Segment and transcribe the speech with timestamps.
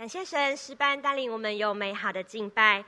[0.00, 2.82] 感谢神诗班带领我们有美好的敬拜。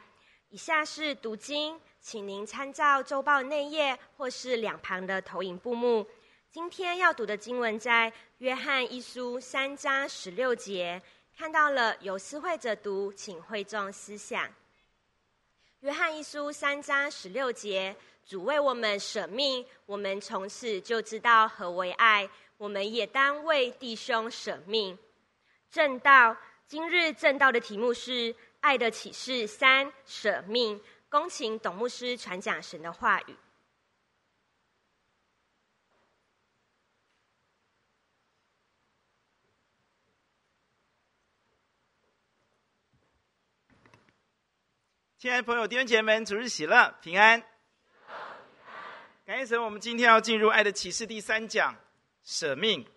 [0.48, 6.08] 以下是读经，请您参照周报内页或是两旁的投影布幕。
[6.50, 11.02] 今天要读的经文在约翰一书三章十六节。
[11.36, 14.48] 看到了，有思会者读，请会众思想。
[15.80, 17.94] 约翰一书三章十六节，
[18.24, 22.26] 主为我们舍命，我们从此就知道何为爱，
[22.56, 24.98] 我们也当为弟兄舍命。
[25.70, 26.34] 正道。
[26.72, 30.80] 今日正道的题目是《爱的启示三》，舍命。
[31.10, 33.36] 恭请董牧师传讲神的话语。
[45.18, 47.38] 亲爱的朋友、弟兄姐妹们，主日喜乐，平安。
[49.26, 51.76] 感谢神，我们今天要进入《爱的启示》第三讲，
[52.22, 52.90] 舍命。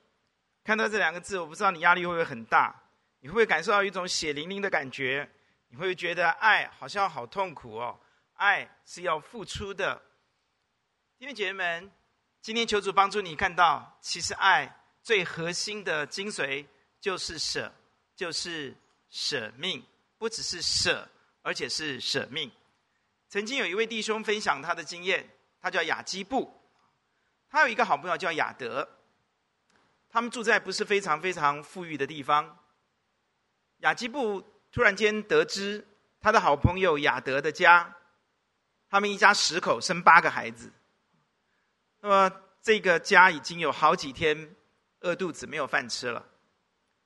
[0.63, 2.83] 看到这两个字，我不知道你压力会不会很大。
[3.25, 5.27] 你会不会感受到一种血淋淋的感觉？
[5.69, 7.99] 你会觉得爱好像好痛苦哦？
[8.35, 9.99] 爱是要付出的。
[11.17, 11.91] 弟兄姐妹们，
[12.39, 16.63] 今天求主帮助你看到，其实爱最核心的精髓
[17.01, 17.73] 就是舍，
[18.15, 18.77] 就是
[19.09, 19.83] 舍命，
[20.19, 21.09] 不只是舍，
[21.41, 22.51] 而且是舍命。
[23.27, 25.27] 曾经有一位弟兄分享他的经验，
[25.59, 26.55] 他叫亚基布，
[27.49, 28.87] 他有一个好朋友叫亚德，
[30.11, 32.59] 他们住在不是非常非常富裕的地方。
[33.85, 35.85] 雅基布突然间得知
[36.19, 37.95] 他的好朋友亚德的家，
[38.89, 40.73] 他们一家十口生八个孩子，
[42.01, 42.31] 那么
[42.63, 44.55] 这个家已经有好几天
[45.01, 46.25] 饿肚子没有饭吃了，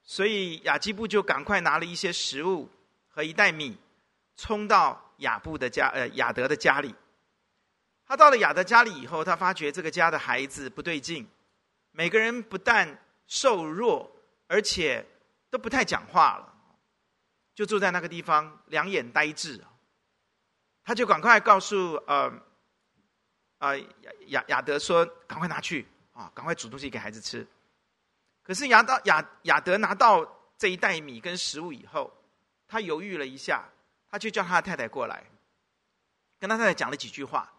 [0.03, 2.71] 所以雅基布就赶快拿了一些食物
[3.09, 3.77] 和一袋米，
[4.37, 6.95] 冲到雅布的家，呃，亚德的家里。
[8.05, 11.27] 他到了亚德家里以后，他发觉这个家的孩子不对劲，
[11.91, 14.09] 每个人不但瘦弱，
[14.47, 15.05] 而且
[15.49, 16.48] 都不太讲话了。
[17.59, 19.61] 就住在那个地方，两眼呆滞。
[20.81, 22.31] 他就赶快告诉呃，
[23.57, 23.85] 呃亚
[24.27, 27.45] 亚亚德说：“赶快拿去啊，赶快煮东西给孩子吃。”
[28.43, 30.25] 可是亚到亚亚德拿到
[30.57, 32.09] 这一袋米跟食物以后，
[32.65, 33.67] 他犹豫了一下，
[34.09, 35.21] 他就叫他的太太过来，
[36.39, 37.51] 跟他太太讲了几句话，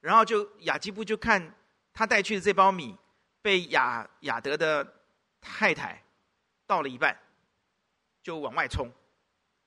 [0.00, 1.54] 然后就亚基布就看
[1.92, 2.96] 他带去的这包米
[3.42, 4.90] 被亚亚德的
[5.42, 6.02] 太太
[6.66, 7.14] 倒了一半，
[8.22, 8.90] 就往外冲。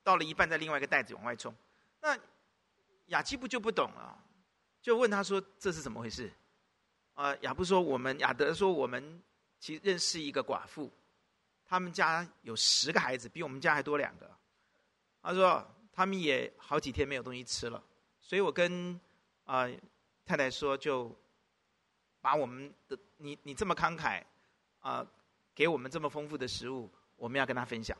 [0.07, 1.53] 到了一半，在另外一个袋子往外冲，
[1.99, 2.17] 那
[3.07, 4.17] 雅基布就不懂了，
[4.81, 6.31] 就问他说：“这是怎么回事？”
[7.13, 9.21] 啊，雅布说：“我们亚德说，我们
[9.59, 10.89] 其实认识一个寡妇，
[11.65, 14.31] 他们家有十个孩子，比我们家还多两个。
[15.21, 17.83] 他说他们也好几天没有东西吃了，
[18.21, 18.97] 所以我跟
[19.43, 19.77] 啊、呃、
[20.25, 21.13] 太太说，就
[22.21, 24.21] 把我们的你你这么慷慨
[24.79, 25.07] 啊、呃，
[25.53, 27.97] 给我们这么丰富的食物，我们要跟他分享。”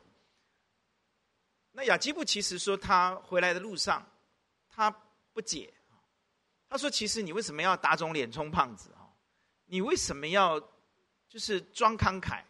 [1.72, 4.04] 那亚基布其实说，他回来的路上，
[4.68, 4.90] 他
[5.32, 5.72] 不解。
[6.70, 9.08] 他说：“其实你为什么要打肿脸充胖子啊？
[9.64, 10.60] 你为什么要
[11.26, 12.42] 就是装慷慨？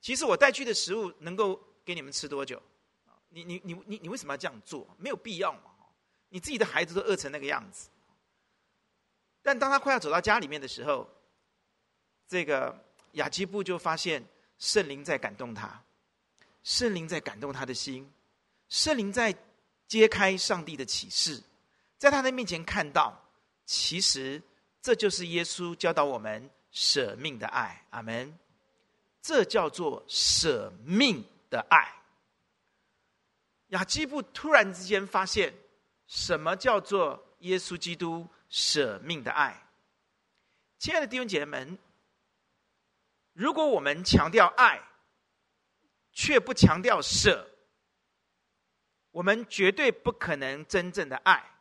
[0.00, 2.62] 其实我带去的食物能够给你们吃多久？
[3.28, 4.88] 你你你你你为什么要这样做？
[4.98, 5.72] 没有必要嘛！
[6.30, 7.90] 你自己的孩子都饿成那个样子。
[9.42, 11.06] 但当他快要走到家里面的时候，
[12.26, 12.82] 这个
[13.12, 14.24] 亚基布就发现
[14.58, 15.82] 圣灵在感动他，
[16.62, 18.10] 圣灵在感动他的心。”
[18.74, 19.32] 圣灵在
[19.86, 21.40] 揭开上帝的启示，
[21.96, 23.16] 在他的面前看到，
[23.64, 24.42] 其实
[24.82, 27.86] 这就是耶稣教导我们舍命的爱。
[27.90, 28.36] 阿门。
[29.22, 32.02] 这叫做舍命的爱。
[33.68, 35.54] 亚基布突然之间发现，
[36.08, 39.68] 什么叫做耶稣基督舍命的爱？
[40.80, 41.78] 亲爱的弟兄姐妹们，
[43.34, 44.82] 如果我们强调爱，
[46.12, 47.48] 却不强调舍。
[49.14, 51.52] 我们绝对不可能真正的爱。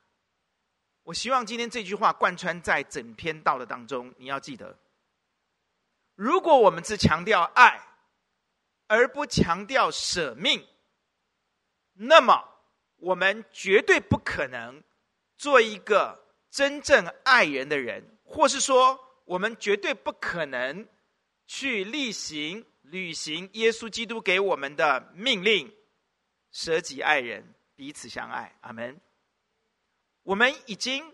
[1.03, 4.79] 我希望今天这句话贯穿在整篇道的当中，你要记得：
[6.15, 7.79] 如果我们只强调爱，
[8.87, 10.65] 而不强调舍命，
[11.93, 12.43] 那么
[12.95, 14.81] 我们绝对不可能
[15.37, 20.87] 做一个真正爱人的人，或是说，我们绝对不可能
[21.45, 25.71] 去例行履行耶稣基督给我们的命令。
[26.53, 28.55] 舍己爱人，彼此相爱。
[28.61, 29.01] 阿门。
[30.21, 31.13] 我们已经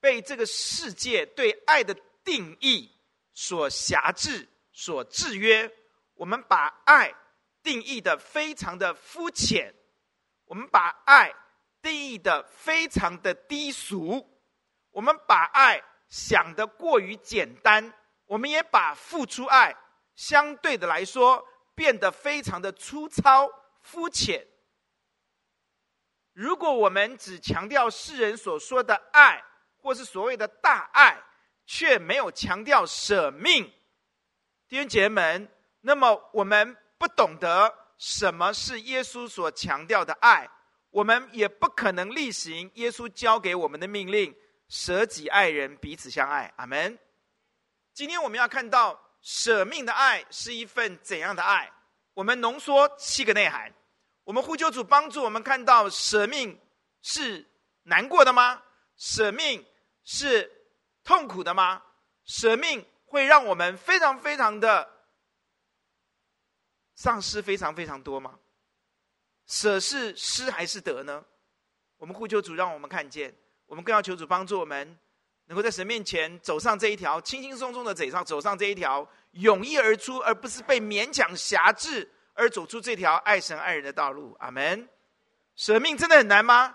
[0.00, 1.94] 被这个世界对爱的
[2.24, 2.90] 定义
[3.32, 5.70] 所辖制、所制约。
[6.14, 7.14] 我们把爱
[7.62, 9.72] 定义的非常的肤浅，
[10.46, 11.32] 我们把爱
[11.80, 14.28] 定义的非常的低俗，
[14.90, 17.94] 我们把爱想得过于简单，
[18.26, 19.76] 我们也把付出爱
[20.16, 21.46] 相对的来说
[21.76, 23.48] 变得非常的粗糙、
[23.80, 24.44] 肤浅。
[26.38, 29.42] 如果我们只强调世人所说的爱，
[29.76, 31.20] 或是所谓的大爱，
[31.66, 33.64] 却没有强调舍命，
[34.68, 35.48] 弟兄姐妹们，
[35.80, 40.48] 那么我们不懂得什么是耶稣所强调的爱，
[40.90, 44.32] 我们也不可能例行耶稣教给我们的命令：
[44.68, 46.54] 舍己爱人，彼此相爱。
[46.54, 46.96] 阿门。
[47.92, 51.68] 今天我们要看到舍命的爱是一份怎样的爱？
[52.14, 53.74] 我们浓缩七个内涵。
[54.28, 56.60] 我们呼求主帮助我们看到舍命
[57.00, 57.46] 是
[57.84, 58.62] 难过的吗？
[58.94, 59.64] 舍命
[60.04, 60.52] 是
[61.02, 61.82] 痛苦的吗？
[62.26, 64.86] 舍命会让我们非常非常的
[66.94, 68.38] 丧失非常非常多吗？
[69.46, 71.24] 舍是失还是得呢？
[71.96, 73.34] 我们呼求主，让我们看见，
[73.64, 74.98] 我们更要求主帮助我们，
[75.46, 82.12] 能够在神面前走上这一条轻轻松松的走上走上这一条勇毅而出，而不是被勉强辖制。
[82.38, 84.88] 而走出这条爱神爱人的道路，阿门。
[85.56, 86.72] 舍命真的很难吗？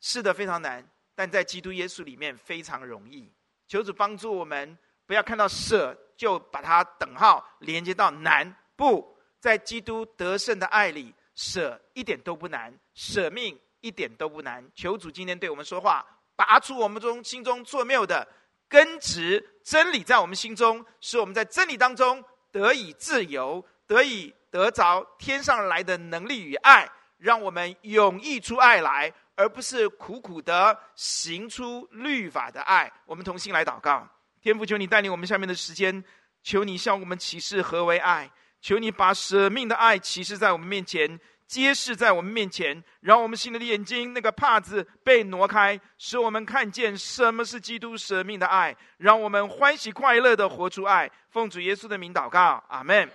[0.00, 0.82] 是的，非常难。
[1.14, 3.30] 但在基督耶稣里面非常容易。
[3.68, 8.56] 求主帮助我们，不要看到舍就把它等号连接到难。
[8.76, 14.66] 不在基督得胜的爱里，舍一点都不难，舍命一点都不难。
[14.74, 16.02] 求主今天对我们说话，
[16.34, 18.26] 拔出我们中心中错谬的
[18.70, 24.34] 根植真理，在我们心中，使我们在真理当中得以自由，得以。
[24.54, 32.88] 得着天上来的能力与爱，让我们涌溢出爱来，而不是苦苦的行出律法的爱。
[33.04, 34.08] 我们同心来祷告，
[34.40, 36.04] 天父，求你带领我们下面的时间，
[36.44, 38.30] 求你向我们启示何为爱，
[38.60, 41.18] 求你把舍命的爱启示在我们面前，
[41.48, 51.10] 揭示在我们面前，让我们心里的眼睛那个帕子被挪开，使我们看见什么是基督舍命的爱，让我们欢喜快乐的活出爱。
[51.30, 53.10] 奉主耶稣的名祷告，阿门。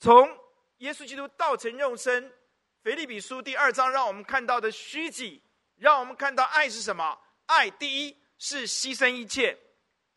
[0.00, 0.26] 从
[0.78, 2.32] 耶稣基督道成肉身，
[2.82, 5.42] 腓立比书第二章让我们看到的虚己，
[5.76, 7.18] 让我们看到爱是什么？
[7.46, 9.56] 爱第一是牺牲一切，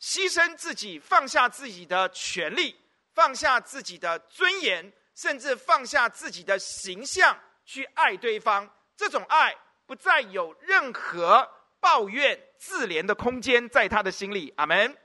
[0.01, 2.75] 牺牲自己，放下自己的权利，
[3.13, 8.67] 放下自己的尊严，甚至放下自己的形象去爱对方。
[8.95, 9.55] 这种爱
[9.85, 11.47] 不再有任何
[11.79, 14.51] 抱怨、自怜的空间在他的心里。
[14.57, 14.97] 阿门。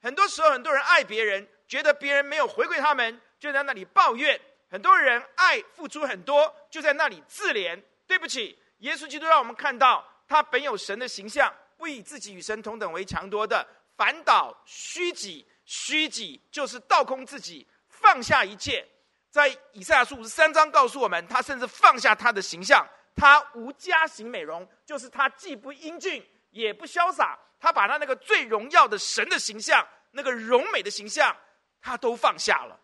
[0.00, 4.40] 很多时候，很多人爱别人，觉得别人没有回馈他们，就在那里抱怨。
[4.70, 7.80] 很多人爱付出很多，就在那里自怜。
[8.06, 13.66] 对不起，耶稣基督让我们看到，他本有神的形象，不以自己与神同等为强夺的，
[13.96, 15.46] 反倒虚己。
[15.68, 18.86] 虚己就是倒空自己，放下一切。
[19.28, 22.86] 在以赛亚书五十三章告诉我们，他甚至放下他的形象，
[23.16, 31.36] 他无佳形美容，就是他既不英俊也不潇洒，他把他那个最荣耀的神的形象，那个荣美的形象，
[31.82, 32.78] 他都放下了。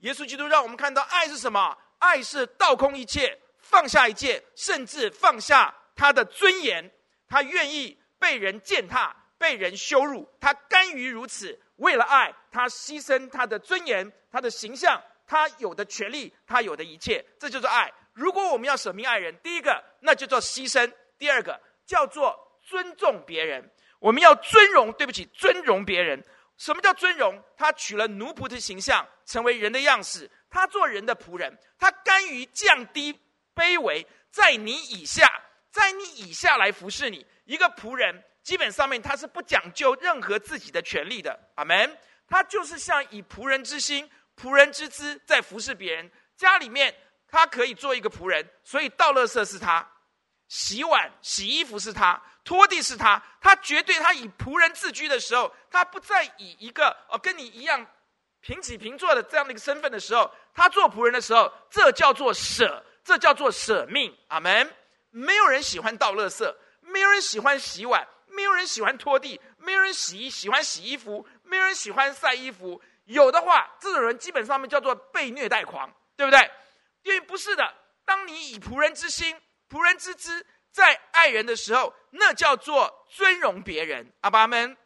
[0.00, 1.76] 耶稣基督让我们看到爱是什么？
[1.98, 6.90] 爱是倒空一切，放下一切，甚至放下他的尊严。
[7.26, 11.58] 他愿意被人践踏，被人羞辱，他甘于如此。
[11.76, 17.24] 为了爱，他牺牲他的尊严、他的形象、他有的权利、他有的一切。
[17.40, 17.90] 这就是爱。
[18.12, 20.88] 如果我们要舍命爱人，第一个那就叫牺牲；
[21.18, 23.68] 第二个叫做尊重别人。
[23.98, 26.22] 我们要尊荣，对不起，尊荣别人。
[26.56, 27.42] 什么叫尊荣？
[27.56, 30.30] 他取了奴仆的形象，成为人的样式。
[30.50, 33.18] 他做人的仆人，他甘于降低
[33.54, 35.28] 卑微，在你以下，
[35.70, 37.26] 在你以下来服侍你。
[37.44, 41.38] 一个仆人，基本上面他是不讲究任何自己的权利的。
[41.56, 41.98] 阿门。
[42.26, 46.10] 他就是像以仆人之心、仆人之姿在服侍别人。
[46.36, 46.92] 家里面
[47.28, 49.86] 他可以做一个仆人，所以倒垃圾是他，
[50.48, 52.20] 洗碗、洗衣服是他。
[52.42, 57.86] 拖地是他，他绝对他以仆人自居的时候，他不再以一个哦跟你一样
[58.44, 64.14] 平起平坐的这样的一个身份的时候，他做仆人的时候，这叫做舍，这叫做舍命。
[64.28, 64.70] 阿门。
[65.08, 72.82] 没有人喜欢倒垃圾，没有人喜欢洗碗，没有人喜欢拖地，没有人洗衣喜欢洗衣服，没有人喜欢晒衣服。
[73.06, 76.50] 有的话，这种人基本上面叫做被虐待狂，对不对？
[77.02, 77.74] 因为不是的，
[78.04, 80.44] 当你以仆人之心、仆人之姿。
[80.74, 84.12] 在爱人的时候，那叫做尊荣别人。
[84.22, 84.76] 阿爸们，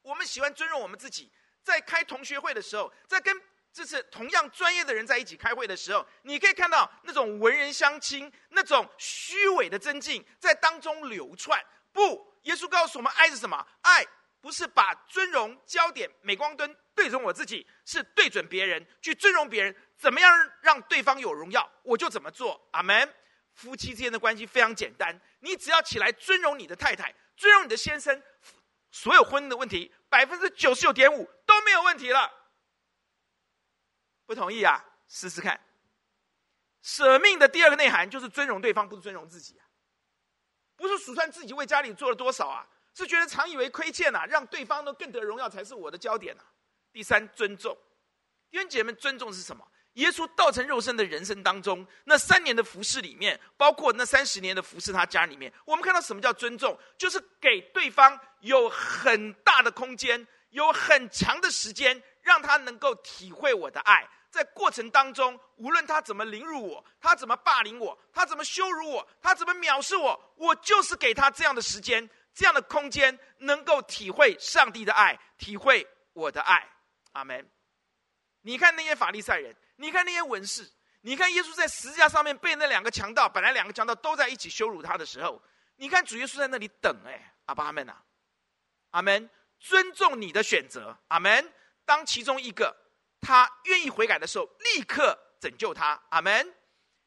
[0.00, 1.30] 我们喜欢尊荣我们自己。
[1.62, 3.34] 在开同学会的时候，在跟
[3.72, 11.64] 这是同样专业的人在一起开会的时候，你可以看到那种文人相亲、那种虚伪的尊敬在当中流窜。
[11.92, 13.66] 不，耶稣告诉我们，爱是什么？
[13.82, 14.04] 爱
[14.40, 19.74] 不是把尊荣焦点、镁光灯对准我自己，是对准别人，去尊荣别人。
[19.96, 22.60] 怎么样让对方有荣耀，我就怎么做。
[22.72, 23.14] 阿门。
[23.52, 28.22] 夫妻之间的关系非常简单，你只要起来尊荣你的太太，尊荣你的先生，
[28.90, 32.32] 所有婚姻的问题百分之九十九点五都没有问题了。
[34.26, 34.84] 不同意啊？
[35.08, 35.60] 试试看。
[36.82, 39.66] 舍命的第二个内涵就是尊荣对方，不是尊荣自己啊。
[40.76, 46.44] 不是数算自己为家里做了多少啊，是觉得常以为亏欠啊，让对方呢更得荣耀才是我的焦点啊。
[46.92, 47.76] 第三，尊重，
[48.50, 49.66] 弟兄姐妹，尊重是什么？
[49.94, 56.78] 耶稣道成肉身的人生当中，那三年的服侍里面，包括那三十年的服侍他家里面，我们看到什么叫尊重？
[56.96, 64.08] 就是给对方有很大的空间，有很长的时间，让他能够体会我的爱。
[64.30, 76.64] 在过程当中，无论他怎么凌辱我，他怎么霸凌我，他怎么羞辱我，他怎么藐视我，我就是给他这样的时间，这样的空间，能够体会上帝的爱，体会我的爱。
[77.10, 77.44] 阿门。
[78.42, 79.52] 你看那些法利赛人。
[79.80, 80.70] 你看那些文士，
[81.00, 85.42] 你看耶稣在十字架上面被那两个强盗，本来两个强盗都在一起羞辱他的时候，
[85.76, 87.96] 你看主耶稣在那里等，哎，阿爸阿门呐，
[88.90, 91.50] 阿门，尊重你的选择，阿门。
[91.86, 92.76] 当其中一个
[93.22, 96.54] 他愿意悔改的时候，立刻拯救他，阿门。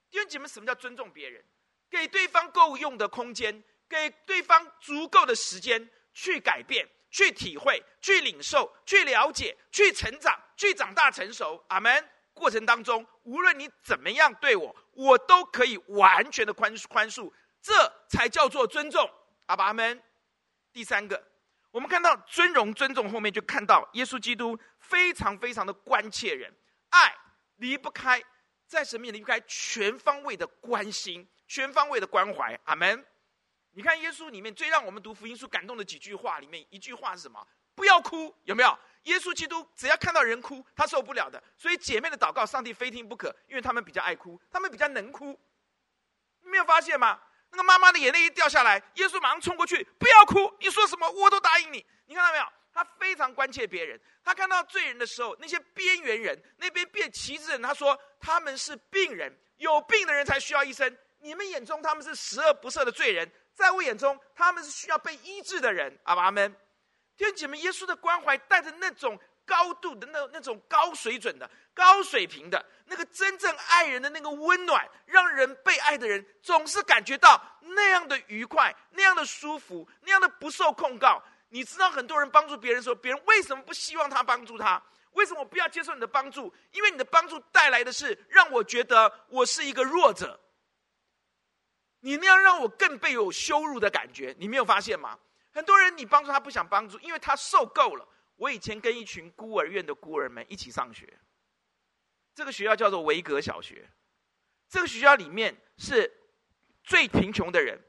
[0.09, 1.45] 弟兄姐妹，什么叫尊重别人？
[1.91, 12.09] 给对方够用的空间，给对方足够的时间去改变、去体会、去领受、去了解、去成长、去长大成熟，阿门。
[12.33, 17.73] 过程当中，无论你怎么样对我，我都可以完全的宽宽恕，这
[18.09, 19.09] 才叫做尊重。
[19.45, 20.01] 阿爸阿门。
[20.71, 21.23] 第三个，
[21.71, 26.51] 我们看到尊荣尊重后面就看到耶稣基督非常非常的关切人，
[26.89, 27.15] 爱
[27.57, 28.21] 离不开
[28.65, 32.59] 在神面前离不开全方位的关心，全方位的关怀。
[32.65, 33.05] 阿门。
[33.75, 37.47] 你看耶稣里面最让我们读福音书感动的几句话里面，一句话是什么？
[37.75, 38.77] 不要哭，有没有？
[39.03, 41.41] 耶稣基督只要看到人哭，他受不了的。
[41.57, 45.39] 所以姐妹的祷告，上帝非听不可，因为他们比较爱哭，他们比较能哭。
[46.41, 47.19] 你没有发现吗？
[47.51, 51.85] 那个妈妈的眼泪一掉下来，耶稣马上冲过去，不要哭，你说什么我都答应你。
[52.05, 52.45] 你看到没有？
[52.73, 53.99] 他非常关切别人。
[54.23, 60.97] 他看到罪人的时候，那些边缘人，那边变旗帜人，他说他们是病人，有病的人才需要医生。
[61.19, 65.95] 你们眼中他们是十恶不赦的罪人，在我眼中他们是需要被医治的人。
[66.05, 66.55] 阿们。
[67.15, 81.21] 弟兄姐妹，耶稣的关怀带着那种高度的那那种高水准的高水平的那个真正爱人的那个温暖，让人被爱的人总是感觉到那样的愉快、那样的舒服、那样的不受控告。
[81.49, 84.81] 你知道，很多人帮助别人的时候，别人为什么不希望他帮助他？
[85.11, 86.51] 为什么我不要接受你的帮助？
[86.71, 90.39] 因为你的帮助带来的是让我觉得我是一个弱者。
[91.99, 95.19] 你那样让我更被有羞辱的感觉，你没有发现吗？
[95.53, 98.07] 很多人你帮助他不想帮助，因为他受够了。
[98.35, 101.17] 我以前跟一群孤儿院的孤儿们一起上学，
[102.33, 103.87] 这个学校叫做维格小学。
[104.67, 106.11] 这个学校里面是
[106.83, 107.79] 最贫穷的人、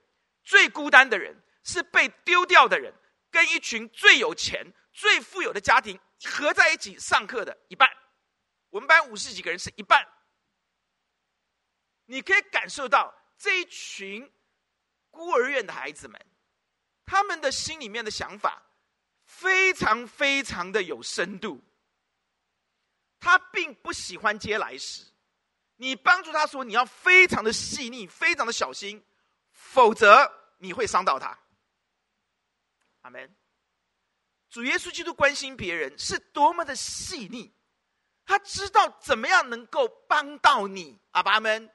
[0.43, 2.93] 最孤单的人，是被丢掉的人，
[3.31, 7.89] 跟一群最有钱、最富有的家庭合在一起上课的一半。
[8.69, 10.07] 我们班五十几个人是一半。
[12.05, 14.31] 你可以感受到这一群
[15.11, 16.21] 孤儿院的孩子们。
[17.07, 18.63] 他们的心里面的想法
[19.25, 21.63] 非常非常的有深度。
[23.21, 25.05] 他并不喜欢接来时，
[25.77, 29.03] 你帮助他说，你要非常的细腻，非常的小心，
[29.51, 31.39] 否则你会伤到他。
[33.03, 33.35] 阿门。
[34.51, 37.53] 主耶稣基督关心别人是多么的细腻，
[38.25, 41.01] 他知道怎么样能够帮到你。
[41.11, 41.71] 阿爸们，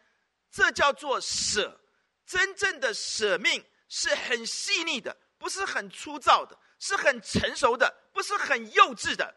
[0.49, 1.81] 这叫做舍，
[2.25, 3.65] 真正的舍命。
[3.89, 9.35] 是很细腻的，不是很粗糙的，是很成熟的，不是很幼稚的。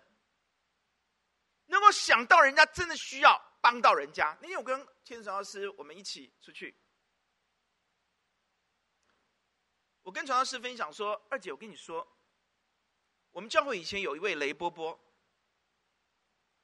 [1.67, 4.37] 能够想到人家真的需要帮到人家。
[4.43, 6.77] 那天我跟千传道师我们一起出去，
[10.03, 12.07] 我跟传道师分享说：“二姐，我跟你说，
[13.31, 15.01] 我们教会以前有一位雷波波，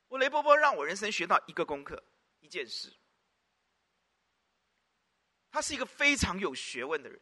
[0.09, 2.05] 我雷波波让我人生学到一个功课，
[2.41, 2.95] 一件事。
[5.51, 7.19] 他是一个非常有学问的人。”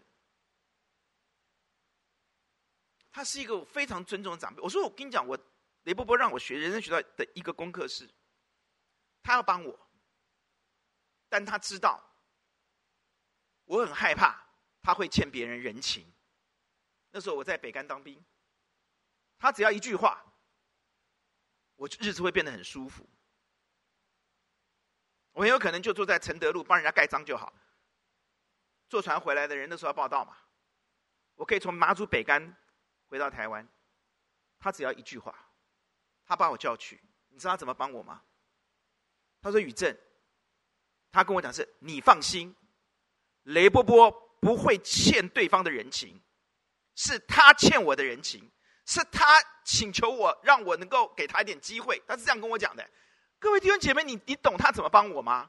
[3.17, 4.61] 他是一个非常尊重的长辈。
[4.61, 5.39] 我说：“我跟你讲，我
[5.85, 8.07] 雷波波让我学人生学到的一个功课是，
[9.23, 9.89] 他要帮我，
[11.27, 11.99] 但他知道
[13.65, 14.47] 我很害怕
[14.83, 16.13] 他会欠别人人情。
[17.11, 18.23] 那时候我在北竿当兵，
[19.39, 20.23] 他只要一句话，
[21.77, 23.09] 我日子会变得很舒服。
[25.33, 27.51] 我很有可能就坐在承德路帮人家盖章就好。
[28.91, 30.37] 坐船回来的人那时候要报到嘛，
[31.37, 32.55] 我可以从马祖北竿。”
[33.09, 33.67] 回到台湾，
[34.59, 35.35] 他只要一句话，
[36.25, 38.23] 他把我叫去，你知道他怎么帮我吗？
[39.41, 39.97] 他说：“宇正，
[41.13, 42.55] 他跟我讲是，你放心，
[43.45, 44.11] 雷波波
[44.41, 46.21] 不会欠对方的人情，
[46.97, 48.51] 是他欠我的人情，
[48.87, 52.91] 是他请求我让我能够给他一点机会，他是这样跟我讲的。
[53.39, 55.49] 各位弟兄姐妹，你你懂他怎么帮我吗？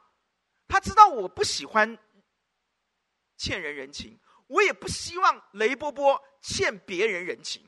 [0.68, 1.98] 他知道我不喜欢
[3.38, 7.64] 欠人人情。”我也不希望雷波波欠别人人情。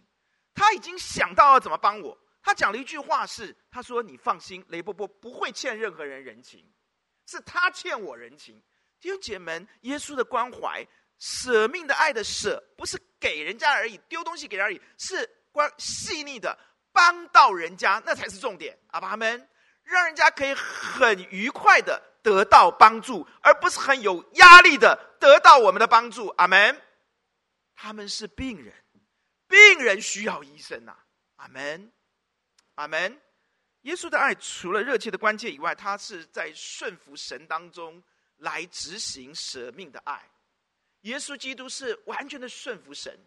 [0.54, 2.18] 他已经想到要怎么帮我。
[2.42, 6.66] 他讲了一句话是：“他说你放心，雷波波不会欠任何人人情，
[7.28, 8.62] 是他欠我人情。”
[9.00, 10.86] 弟兄姐妹们，耶稣的关怀、
[11.20, 16.58] 舍命的爱的舍，不是给人家而已，丢东西给人而已，是关细腻的
[16.92, 18.78] 帮到人家，那才是重点。
[18.88, 19.48] 阿爸们，
[19.90, 26.28] 让人家可以很愉快的得到帮助，而不是很有压力的得到我们的帮助。
[26.38, 26.80] 阿门。
[27.76, 28.74] 他们是病人，
[29.48, 30.96] 病人需要医生呐、
[31.38, 31.92] 阿门。
[32.76, 33.20] 阿门。
[33.82, 38.04] 耶稣的爱除了热切的关切以外，他是在顺服神当中
[38.38, 40.30] 来执行舍命的爱。
[41.02, 43.18] 耶稣基督是完全的顺服神，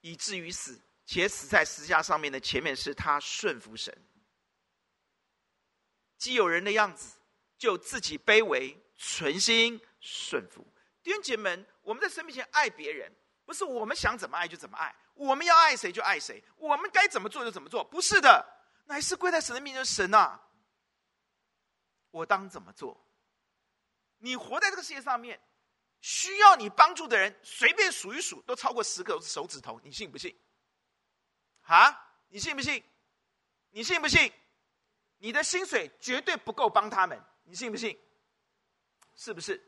[0.00, 3.94] 以至于死，且死在十字架上面的前面是他顺服神。
[6.18, 7.18] 既有人的样子，
[7.56, 10.66] 就自己卑微，存心顺服。
[11.02, 13.10] 弟兄姐妹，我们在神面前爱别人，
[13.46, 18.44] 不是我们想怎么爱就怎么爱，我们要爱谁就爱谁，我们该怎么做就怎么做，不是的。
[18.84, 20.40] 乃是跪在神的面前，神啊，
[22.10, 23.06] 我当怎么做？
[24.18, 25.40] 你活在这个世界上面，
[26.00, 30.36] 需要你帮助的人，随便数一数，都超过十个手指头，你信不信？
[31.62, 32.82] 啊，你信不信？
[33.70, 34.32] 你信不信？
[35.18, 37.98] 你的薪水绝对不够帮他们，你信不信？
[39.14, 39.60] 是不是？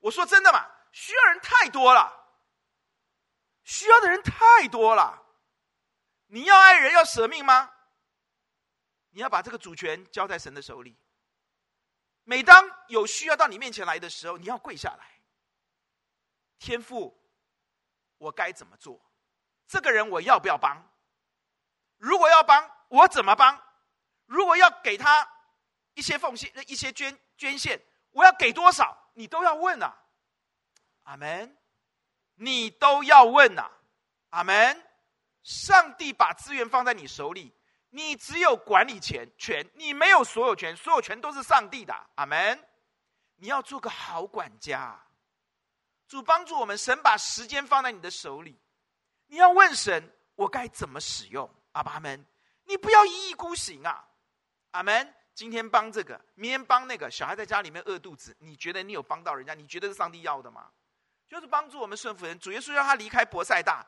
[0.00, 2.12] 我说真的嘛，需要人太多了，
[3.64, 5.22] 需要的人太多了。
[6.26, 7.72] 你要爱人，要舍命吗？
[9.10, 10.98] 你要把这个主权交在神的手里。
[12.24, 15.22] 每当有需要到你面前来的时候，你要跪下来。
[16.58, 17.18] 天父，
[18.18, 19.00] 我该怎么做？
[19.66, 20.76] 这个人我要不要帮？
[21.96, 23.63] 如果要帮，我怎么帮？
[24.34, 25.26] 如果要给他
[25.94, 29.10] 一些奉献、一些捐捐献，我要给多少？
[29.12, 29.96] 你都要问啊。
[31.04, 31.56] 阿门。
[32.34, 33.70] 你都要问啊。
[34.30, 34.82] 阿门。
[35.44, 37.54] 上帝把资源放在你手里。
[37.90, 41.94] 你只有管理权，权你没有所有权，所有权都是上帝的。
[42.16, 42.60] 阿门。
[43.36, 45.00] 你要做个好管家，
[46.08, 46.76] 主帮助我们。
[46.76, 48.58] 神把时间放在你的手里，
[49.26, 51.48] 你要问神：我该怎么使用？
[51.72, 52.26] 阿爸们，
[52.64, 54.08] 你不要一意孤行啊！
[54.74, 55.14] 阿门。
[55.34, 57.10] 今天帮这个，明天帮那个。
[57.10, 59.54] 小孩在家里面饿肚子，你觉得你有帮到人家？
[59.54, 60.70] 你觉得是上帝要的吗？
[61.28, 62.38] 就是帮助我们顺服人。
[62.38, 63.84] 主耶稣让他离开伯赛大，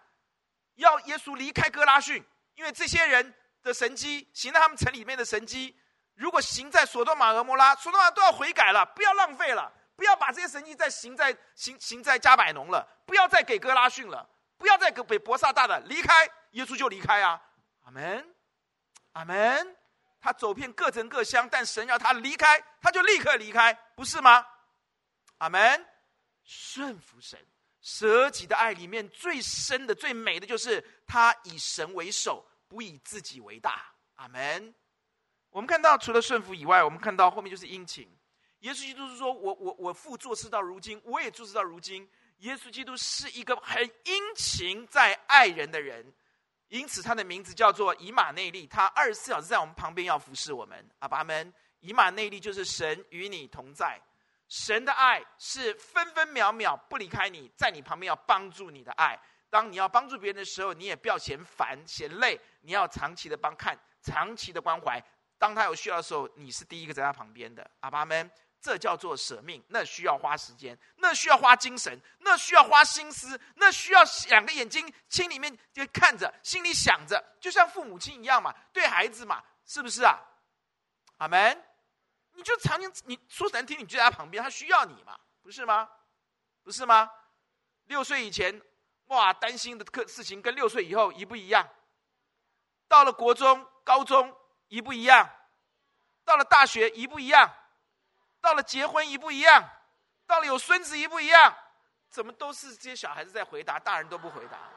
[0.74, 3.34] 要耶稣离开哥拉逊，因为这些人。
[3.62, 5.76] 的神迹行在他们城里面的神迹，
[6.14, 14.24] 如果行在索多玛和摩拉，索多玛都要悔改了，不要浪费了，不要把这些神迹再行在行行在加百农了，不要再给哥拉逊了，
[14.56, 17.42] 不要再给北伯萨大的离开，耶稣就离开啊，
[17.82, 18.24] 阿门，
[19.14, 19.76] 阿门。
[20.26, 24.44] 他走遍各城各乡，但神要他离开，他就立刻离开，不是吗？
[25.38, 25.86] 阿门。
[26.42, 27.38] 顺服神，
[27.80, 32.44] 舍己的爱里面最深的、最美的就是他以神为首。
[32.68, 34.74] 不以自己为大，阿门。
[35.50, 38.10] 我们看到，除了顺服以外，我们看到后面就是殷勤。
[38.60, 46.12] 耶稣基督是说：“我我我父做事到如今，我也做事到如今。”耶稣基督是一个很殷勤在爱人的人，
[46.68, 48.66] 因此他的名字叫做以马内利。
[48.66, 51.52] 他二十四小时在我们旁边要服侍我们，阿爸们。
[51.80, 54.00] 以马内利就是神与你同在，
[54.48, 59.16] 神的爱是分分秒秒不离开你，在你旁边要帮助你的爱。
[59.48, 65.00] 当你要帮助别人的时候，你也不要嫌烦嫌累，你要长期的帮看，长期的关怀。
[65.38, 67.70] 当他有需要的时候，你是第一个在他旁边的。
[67.80, 68.28] 阿爸们，
[68.60, 80.18] 这叫做舍命，那需要花时间，那需要花精神，那需要花心思，那需要两个眼睛心里面就看着，心里想着，就像父母亲一样嘛，对孩子嘛，是不是啊？
[81.18, 81.64] 阿门。
[82.32, 85.88] 你就常年你说难听，你就在他旁边，他需要你嘛，不是吗？
[86.62, 87.10] 不是吗？
[87.84, 88.60] 六岁以前。
[89.06, 91.64] 哇，担心的个事情跟六岁以后一不一样？
[92.88, 95.30] 到了国中、高中一不一样？
[96.24, 97.48] 到了大学一不一样？
[98.46, 99.68] 到了结婚一不一样？
[100.24, 101.52] 到了有孙子一不一样？
[102.08, 104.70] 怎么都是这些小孩子在回答，大人都不回答？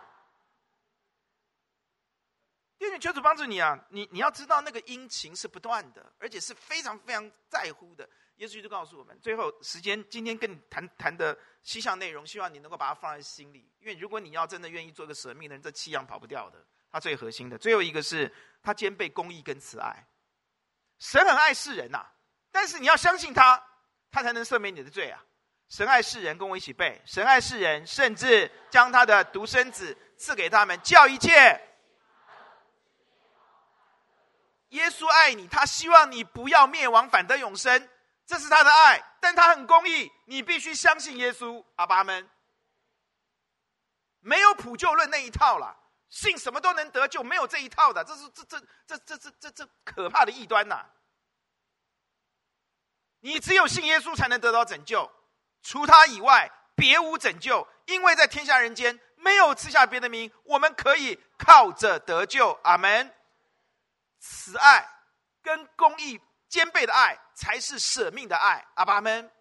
[2.79, 3.77] 因为求主帮助你啊！
[3.89, 8.09] 你你要知道，那个殷勤是不断的，而且是非常非常在乎的。
[8.37, 13.71] 耶稣就告诉我们，最后时间今天跟你谈谈的七项内容，希望你能够把它放在心里。
[13.79, 16.65] 因为如果你要真的愿意做个舍命的人，这七样跑不掉的。
[16.89, 20.07] 他最核心的，最后一个是他兼备公义跟慈爱。
[20.97, 22.09] 神很爱世人呐、
[22.51, 23.63] 但是你要相信他，
[24.11, 25.23] 他才能赦免你的罪啊！
[25.69, 31.61] 神爱世人，跟我一起背：神爱世人，甚至将他的独生子赐给他们，叫一切。
[34.69, 37.89] 耶稣爱你，他希望你不要灭亡，反得永生。
[38.25, 41.63] 这是他的爱，但他很公义，你必须相信耶稣。
[41.75, 42.29] 阿爸们，
[44.19, 45.75] 没有普救论那一套了，
[46.09, 50.85] 信什么都能得救，没有这一套的，这是这这这这这这这可怕的异端呐！
[53.19, 55.09] 你只有信耶稣才能得到拯救，
[55.61, 62.51] 除他以外别无拯救，因为在天下人间没有赐下别的名，我们可以靠着得救。
[62.63, 63.13] 阿门。
[64.19, 64.85] 慈爱
[65.41, 68.65] 跟公义兼备的爱，才是舍命的爱。
[68.75, 69.31] 阿爸们，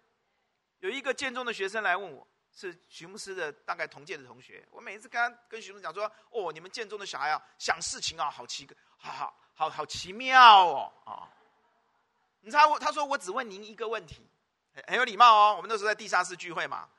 [0.79, 2.25] 有一个建中的学生来问我。
[2.51, 11.23] 是徐牧师的大概同届的同学，我每一次跟他跟徐牧师讲说：“哦，你们建中的小孩啊，想事情啊，好奇，好好好好奇妙哦啊！”
[12.41, 14.29] 你知道我他说我只问您一个问题，
[14.73, 15.55] 很很有礼貌哦。
[15.55, 16.89] 我们那时候在地下室聚会嘛，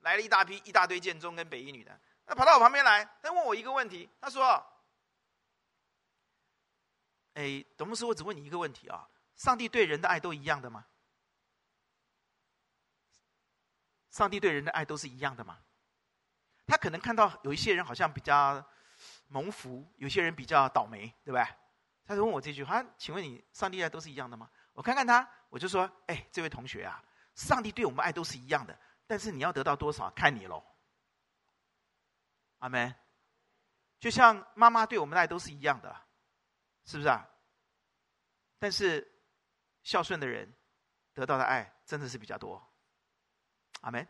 [0.00, 4.64] 来了一大批一大堆建中跟北一女的，那跑到我旁边来，他问我一个问题，他说
[7.34, 10.86] ：“哎，董牧师，我只问你一个问题啊，上帝对人的爱都一样的吗？”
[14.10, 15.58] 上帝对人的爱都是一样的吗？
[16.66, 18.64] 他可能看到有一些人好像比较
[19.28, 21.46] 蒙福，有些人比较倒霉，对不对？
[22.06, 27.02] 他就问我这句话：“请问你，上帝爱都是一样的吗？”我看看他，我就说：“哎，这位同学啊，
[27.34, 30.64] 上帝对我们爱都是一样的，但是你要得到多少，看你喽。”
[32.58, 32.94] 阿门。
[33.98, 35.96] 就像妈妈对我们的爱都是一样的，
[36.84, 37.26] 是不是啊？
[38.58, 39.10] 但是
[39.82, 40.54] 孝顺的人
[41.14, 42.62] 得到的爱真的是比较多。
[43.80, 44.06] 阿门，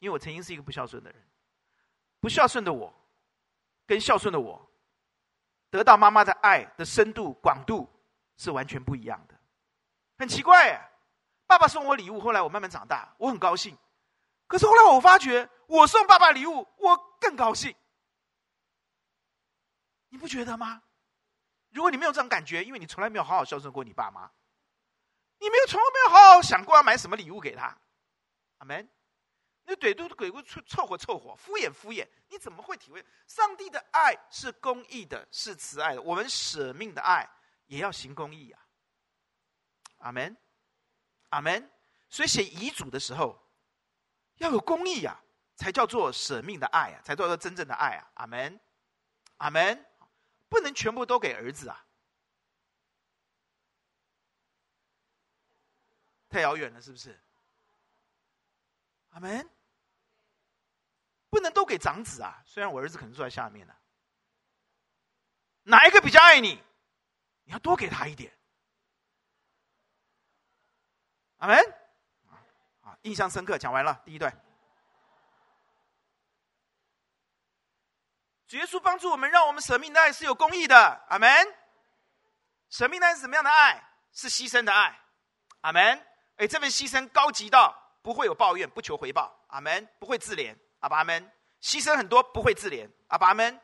[0.00, 1.24] 因为我曾经是一个不孝顺的人，
[2.18, 2.92] 不孝顺的我，
[3.86, 4.70] 跟孝顺的我，
[5.76, 7.86] 得到妈妈的爱的深度广度
[8.36, 9.34] 是完全不一样的，
[10.18, 10.90] 很奇怪。
[11.46, 13.76] 爸爸送我礼物，后来我慢慢长大，我很高兴。
[14.48, 17.72] 可是后来我发觉，我送爸爸礼物，我更高兴。
[20.08, 20.82] 你不觉得吗？
[21.70, 24.30] 如果你没有这种感觉，因为你从来没有好好孝顺过你爸妈，
[25.38, 27.76] 你没有从来没有好好想过要买什么礼物给他。
[28.58, 28.88] 阿门，
[29.68, 36.02] 那怼都鬼鬼凑凑合凑合，敷衍敷衍，你怎么会体会上帝的爱是公义的，是慈爱的？
[36.02, 37.28] 我们舍命的爱
[37.66, 38.66] 也要行公义啊！
[39.98, 40.36] 阿门，
[41.30, 41.70] 阿门。
[42.08, 43.36] 所以写遗嘱的时候
[44.36, 45.20] 要有公义啊，
[45.56, 48.08] 才叫做舍命的爱啊，才叫做真正的爱啊！
[48.14, 48.60] 阿门，
[49.38, 49.84] 阿门，
[50.48, 51.84] 不能全部都给儿子啊，
[56.28, 57.20] 太遥远了，是不是？
[59.10, 59.50] 阿门，
[61.36, 62.42] 不能都给长子啊！
[62.46, 63.76] 虽然我儿子可能坐在下面呢，
[65.64, 66.58] 哪一个比较爱你？
[67.44, 68.32] 你要多给他一点。
[71.36, 71.58] 阿门，
[72.80, 73.58] 啊，印象深刻。
[73.58, 74.32] 讲完了第一段，
[78.46, 81.04] 主耶稣帮助我们，让我们舍命的爱是有公义的。
[81.10, 81.28] 阿门，
[82.70, 83.86] 舍命的爱是什么样的爱？
[84.10, 84.98] 是牺牲的爱。
[85.60, 86.02] 阿门，
[86.36, 87.76] 哎，这份牺牲高级到。
[88.00, 89.86] 不会有抱怨，不求回报，阿门。
[89.98, 91.32] 不会自怜，阿爸阿门。
[91.60, 93.60] 牺牲很多，不会自怜，阿爸阿门。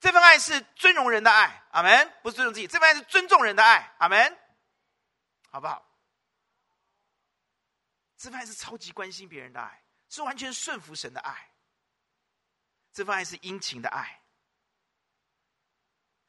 [0.00, 2.12] 这份爱是尊荣人的爱，阿门。
[2.22, 4.38] 不是尊重自己，这份爱是尊重人的爱，阿门。
[5.48, 5.86] 好不好？
[8.16, 11.50] 这份爱是超级关心别人的爱，是完全顺服神的爱。
[12.92, 14.20] 这份爱是殷勤的爱，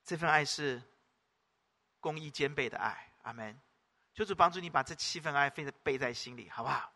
[0.04, 0.84] 这份爱是
[2.00, 3.60] 公义兼备的爱，阿门。
[4.14, 6.94] 求主帮助你把这七份爱背背在心里，好不好？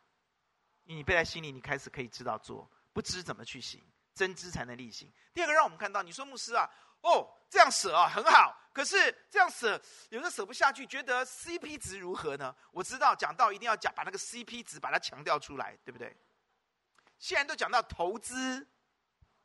[0.84, 3.82] 你背在心里，你开始可以知道做，不知怎么去行，
[4.14, 5.12] 真知才能力行。
[5.34, 6.70] 第二个，让我们看到，你说牧师啊，
[7.02, 12.56] 哦，这样舍啊很好，可是这样舍有的舍不下去，觉得 CP 值如何呢？
[12.72, 16.16] 我知道讲到一定要讲把那个 CP 值把它强调出来，对不对？
[17.18, 18.68] 现在都讲到投资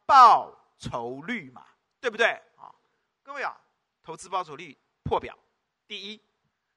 [0.07, 1.67] 报酬率嘛，
[2.01, 2.29] 对不对？
[2.57, 2.75] 啊，
[3.23, 3.55] 各位啊，
[4.03, 5.39] 投资报酬率破表，
[5.87, 6.23] 第一。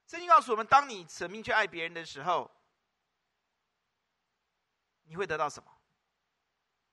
[0.07, 2.49] 圣经告诉我们：当你舍命去爱别人的时候，
[5.09, 5.71] 你会得到什么？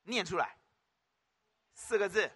[0.04, 0.56] 念出来，
[1.74, 2.32] 四个字：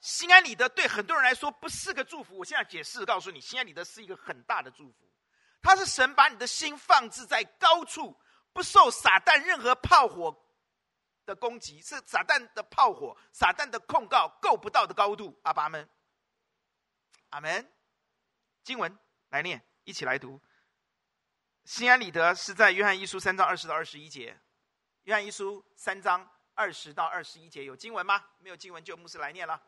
[0.00, 0.68] 心安理得。
[0.68, 2.36] 对很多人来说，不是个祝福。
[2.36, 5.10] 我现在解释，告诉你，心安理得是一个很大的祝福。
[5.62, 8.14] 它是神把你的心放置在高处，
[8.52, 10.36] 不受撒旦任何炮火
[11.24, 15.40] 的攻击，是撒旦的炮火、撒旦的控告够不到的高度。
[15.44, 15.88] 阿爸们，
[17.30, 17.72] 阿门。
[18.62, 18.98] 经文
[19.30, 20.38] 来念，一起来读。
[21.64, 24.38] 心安理得是在约翰一书三章二十到二十一节。
[25.04, 28.22] 约翰一书三章二十到二十一节有经文吗？
[28.38, 29.62] 没有经文就牧师来念了。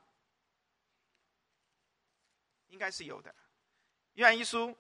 [2.69, 3.35] 应该是有的。
[4.15, 4.77] 约翰一书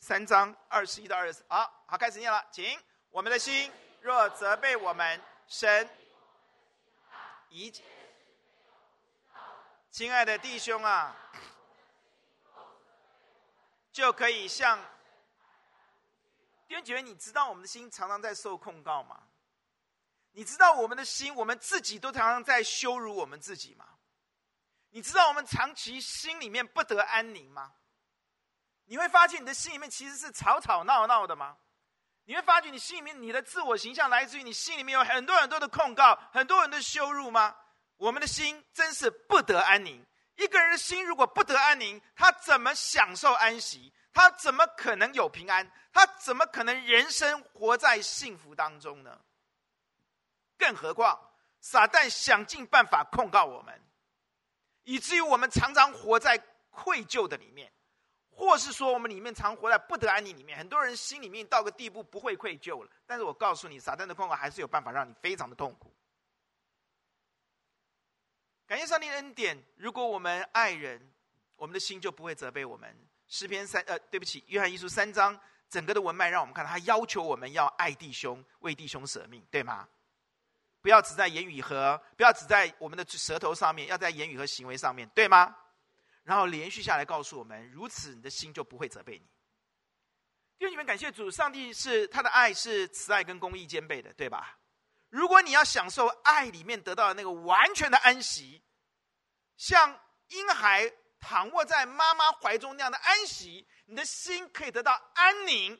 [0.00, 2.78] 三章二十一到二十，好好开始念了，请。
[3.10, 5.88] 我们的心若责备我们，神
[7.48, 7.72] 一，
[9.90, 11.16] 亲爱的弟兄啊。
[13.92, 14.76] 就可以像
[16.66, 19.22] 弟兄姐妹，你知道我们的心常常在受控告吗？
[20.32, 23.86] 你知道我们的心，我们自己都常常在羞辱我们自己吗？
[24.90, 27.74] 你知道我们长期心里面不得安宁吗？
[28.86, 31.56] 你会发现你的心里面其实是吵吵闹闹的吗？
[32.24, 37.54] 你会发觉你心里面你的自我形象来自于你心里面有很多很多的控告，很多人的羞辱吗？
[37.96, 40.04] 我们的心真是不得安宁。
[40.36, 43.92] 一个人的心如果不得安宁，他怎么享受安息？
[44.14, 45.70] 他怎么可能有平安？
[45.92, 49.20] 他怎么可能人生活在幸福当中呢？
[50.56, 53.82] 更何况，撒旦想尽办法控告我们，
[54.84, 56.38] 以至于我们常常活在
[56.70, 57.72] 愧疚的里面，
[58.30, 60.56] 或是说我们里面常活在不得安宁里面。
[60.56, 65.92] 很多人心里面到个地步不会愧疚了，但是我告诉你，撒旦的控告还是有办法让你非常的痛苦。
[68.66, 69.62] 感谢上帝的恩典。
[69.76, 71.12] 如果我们爱人，
[71.56, 72.96] 我们的心就不会责备我们。
[73.26, 79.88] 诗篇三呃，对不起，约翰一书三章整个的文脉让我们看到，他要求我们要爱弟兄，为弟兄舍命，对吗？
[80.80, 85.56] 不要只在言语和不要只在我们的舌头上面，要在言语和行为上面，对吗？
[86.22, 89.24] 然后连续下来告诉我们，如此你的心就不会责备你。
[90.58, 94.58] 弟兄姊妹，感谢主，上帝是他的爱是慈爱跟公义兼备的，对吧？
[95.08, 98.62] 如果你要享受爱里面得到的那个完全的安息，
[99.56, 100.92] 像婴孩
[101.24, 105.74] 躺卧在妈妈怀中那样的安息，你的心可以得到安宁。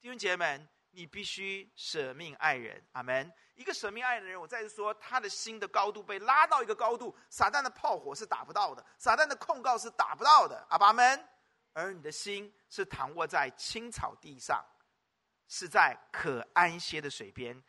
[0.00, 3.32] 弟兄姐妹们，你必须舍命爱人，阿门。
[3.54, 11.28] 一个舍命爱人的人，我再次说，他的心的高度被拉到一个高度，撒旦的炮火是打不到的，撒旦的控告是打不到的，阿爸们。
[11.72, 14.64] 而你的心是躺卧在青草地上，
[15.46, 17.62] 是在可安歇的水边。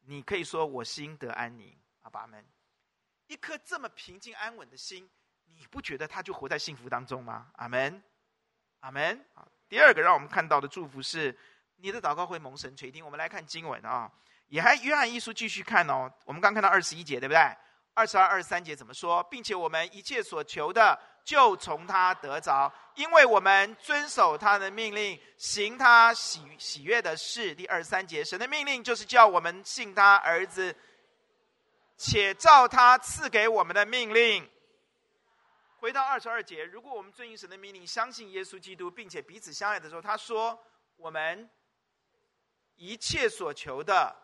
[0.00, 2.42] 你可以说我心得安宁，阿爸们，
[3.26, 5.10] 一颗这么平静安稳的心，
[5.58, 7.48] 你不觉得他就活在幸福当中吗？
[7.56, 8.00] 阿门，
[8.80, 9.24] 阿门。
[9.68, 11.36] 第二个让我们看到的祝福是，
[11.76, 13.04] 你的祷告会蒙神垂听。
[13.04, 14.10] 我们来看经文啊，
[14.46, 16.10] 也还约翰一书继续看哦。
[16.24, 17.40] 我们刚看到二十一节，对不对？
[17.92, 19.20] 二十二、二十三节怎么说？
[19.24, 27.52] 并且我们一切所求的，就从他得着，因为我们遵守他的命令，行他喜喜悦的事。
[27.52, 30.72] 第二十三节，神的命令就是叫我们信他儿子，
[31.96, 34.48] 且照他赐给我们的命令。
[35.78, 40.58] 回到二十二节，如果我们遵行神的命令，相信耶稣基督，并且彼此相爱的时候，他说
[40.96, 41.48] 我们
[42.76, 44.16] 一切所求的。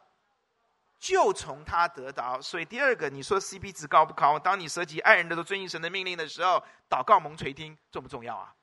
[0.97, 4.39] 就从他得到，所以第二个，你说 CP 值高不高？
[4.39, 8.55] 当你舍己爱人的都遵行神的命令的时候，祷告蒙垂听，重不重要啊？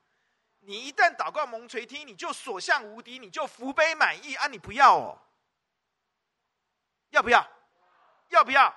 [0.58, 4.48] 你一旦祷告蒙垂听，你就所向无敌，你就福杯满溢啊！
[4.48, 5.16] 你不要哦？
[7.10, 7.46] 要不要？
[8.30, 8.74] 要不要？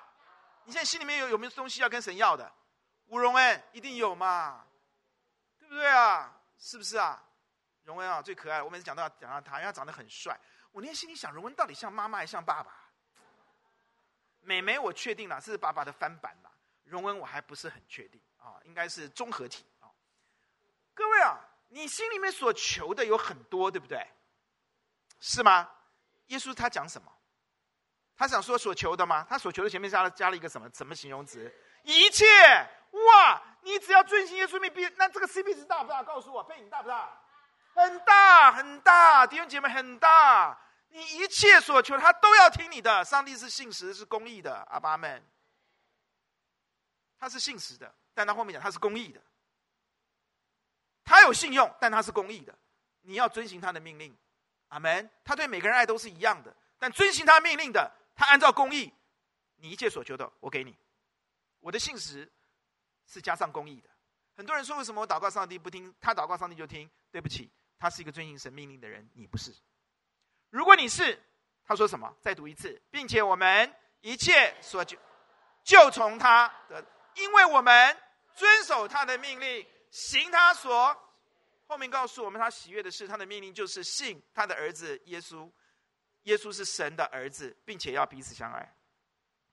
[0.65, 2.51] 你现在心里面有有没有东西要跟神要的？
[3.07, 4.65] 吴荣恩一定有嘛？
[5.59, 6.31] 对不对啊？
[6.57, 7.21] 是不是啊？
[7.83, 8.61] 荣恩啊，最可爱。
[8.61, 10.39] 我每次讲到讲到他，因为他长得很帅。
[10.71, 12.71] 我那天心里想，荣恩到底像妈妈还像爸爸？
[14.41, 16.51] 美眉，我确定了是爸爸的翻版了。
[16.83, 19.89] 荣恩，我还不是很确定啊，应该是综合体啊。
[20.93, 21.37] 各位啊，
[21.69, 24.07] 你心里面所求的有很多，对不对？
[25.19, 25.69] 是吗？
[26.27, 27.11] 耶稣他讲什么？
[28.15, 29.25] 他想说所求的吗？
[29.29, 31.53] 他所求的前面加了加了一个什么什么形容词？
[31.83, 32.25] 一切
[32.95, 33.41] 哇！
[33.61, 36.03] 你只要遵行耶稣命，必那这个 CP 值大不大？
[36.03, 37.19] 告诉我，背影大不大？
[37.73, 40.57] 很大很大，弟兄姐妹很大。
[40.89, 43.03] 你一切所求，他都要听你的。
[43.03, 44.55] 上帝是信实，是公义的。
[44.69, 45.21] 阿爸们，
[47.17, 49.21] 他是信实的，但他后面讲他是公义的。
[51.03, 52.57] 他有信用，但他是公义的。
[53.01, 54.15] 你要遵行他的命令。
[54.69, 55.09] 阿门。
[55.23, 58.93] 他对每个人爱都是一样的，但遵行他命令的，他按照公义，
[59.57, 60.77] 你一切所求的，我给你。
[61.59, 62.31] 我的信实
[63.07, 63.89] 是加上公义的。
[64.35, 65.93] 很多人说，为什么我祷告上帝不听？
[66.01, 66.89] 他祷告上帝就听？
[67.11, 69.53] 对不起，他是一个遵行神命令的人，你不是。
[70.49, 71.21] 如果你是，
[71.65, 72.13] 他说什么？
[72.21, 74.97] 再读一次，并且我们一切所就，
[75.63, 77.97] 就从他的，因为我们
[78.33, 80.95] 遵守他的命令，行他所。
[81.67, 85.49] 后面告诉我们，他喜悦的是他的命令，就是信他的儿子耶稣。
[86.23, 88.75] 耶稣是神的儿子，并且要彼此相爱。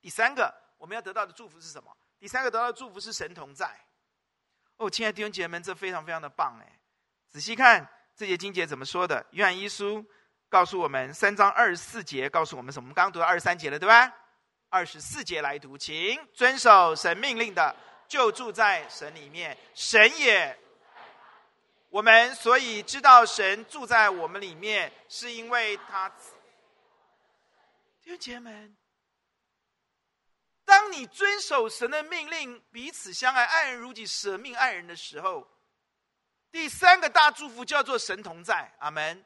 [0.00, 1.94] 第三个，我们要得到的祝福是什么？
[2.22, 3.68] 第三个得到的祝福是神同在。
[4.76, 6.78] 哦，亲爱的弟兄姐妹们，这非常非常的棒哎！
[7.28, 9.26] 仔细看这节经节怎么说的？
[9.32, 10.06] 约翰一书。
[10.48, 12.84] 告诉我们三章二十四节，告诉我们什么？
[12.84, 14.14] 我们刚刚读到二十三节了，对吧？
[14.68, 17.74] 二十四节来读，请遵守神命令的，
[18.06, 19.58] 就住在神里面。
[19.74, 20.56] 神也，
[21.88, 26.08] 我们所以知道神住在我们里面，是因为他。
[28.00, 28.76] 弟兄姐妹们，
[30.72, 35.46] 当你遵守神的命令，彼此相爱，爱人如己，舍命爱人的时候，
[36.50, 38.74] 第三个大祝福叫做神同在。
[38.78, 39.22] 阿门。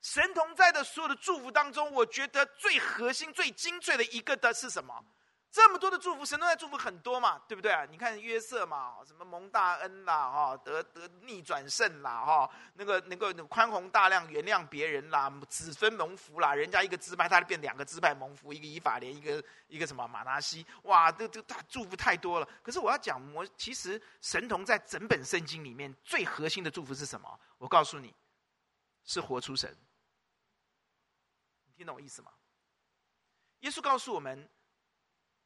[0.00, 5.04] 神同在的所有的祝福当中，我觉得最核心、最精粹的一个的是什么？
[5.52, 7.84] 这么多的祝福，神都在祝福很多嘛，对不对啊？
[7.84, 22.48] 你看约瑟嘛，什么蒙大恩啦，哈，得得逆转胜啦，哈，那个能够宽宏大量原谅别人啦，子孙蒙福啦，人家一个支派，他就变两个支派蒙福，一个以法莲，一个一个什么马拿西，哇，这这他祝福太多了。
[22.62, 27.38] 可是我要讲，我其实神童在整本圣经里面最核心的祝福是什么？
[27.58, 28.14] 我告诉你，
[29.04, 29.76] 是活出神。
[31.66, 32.32] 你听懂我意思吗？
[33.60, 34.48] 耶稣告诉我们。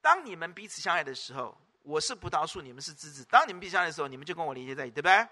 [0.06, 3.24] 当你们彼此相爱的时候，我是葡萄树，你们是枝子。
[3.24, 5.28] 当你们彼此相爱的时候，你们就跟我连接在一起，对不对？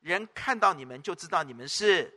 [0.00, 2.12] 人看到你们就知道你们是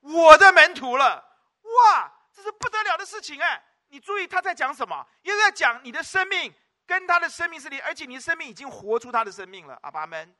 [0.00, 1.14] 我的门徒了。
[1.62, 3.64] 哇，这是不得了的事情哎！
[3.88, 5.02] 你注意他在讲什么？
[5.22, 6.52] 因为在讲你的生命
[6.86, 9.78] 跟他的生命是连，而且你的生命已经活出他的生命了。
[9.80, 10.30] 阿爸们，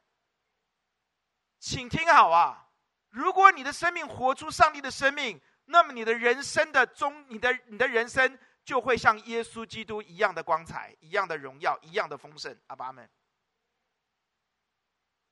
[1.61, 2.69] 请听好啊！
[3.09, 8.39] 如果你的生命活出上帝的生命，那么你的人生的终，你的你的人生。
[8.65, 12.57] 就会像耶稣基督一样的光彩，一样的荣耀，一样的丰盛。
[12.69, 13.09] 阿爸们，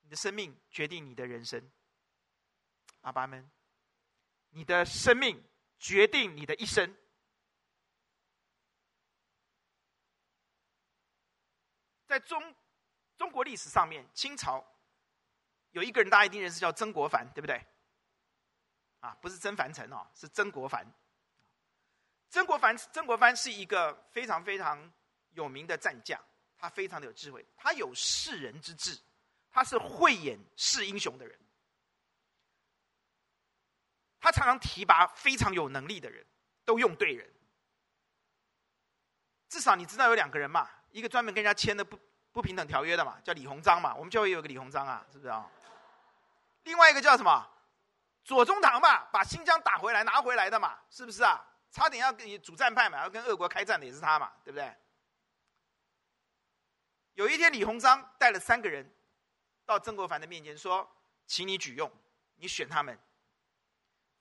[0.01, 1.71] 你的生命决定你的人生。
[3.03, 3.51] 阿爸们，
[4.51, 5.43] 你的生命
[5.79, 6.97] 决定你的一生。
[12.07, 12.55] 在中
[13.17, 14.67] 中国历史上面，清朝
[15.71, 17.65] 有一个人，大家一定认识，叫曾国藩，对不对？
[18.99, 20.85] 啊，不是曾凡成哦，是曾国藩。
[22.31, 24.91] 曾国藩，曾国藩是一个非常非常
[25.33, 26.19] 有名的战将，
[26.57, 28.97] 他非常的有智慧，他有识人之智，
[29.51, 31.39] 他是慧眼识英雄的人。
[34.21, 36.25] 他常常提拔非常有能力的人，
[36.65, 37.29] 都用对人。
[39.49, 41.99] 至少你知道有两个人嘛，一个专门跟人家签的不
[42.31, 45.51] 不平等条约的嘛，叫李鸿章嘛，我们教会有个李鸿章啊，是不是啊？
[46.63, 47.45] 另外一个叫什么？
[48.23, 51.45] 左宗棠嘛，把新疆打回来拿回来的嘛，是不是啊？
[51.71, 54.77] 差点要跟你主战派嘛，要跟俄国开战的也是他嘛，对不对？
[57.15, 58.89] 有一天，李鸿章带了三个人
[59.67, 60.89] 到曾国藩的面前说
[61.27, 61.91] ：“请你举用，
[62.37, 62.99] 你选他们。”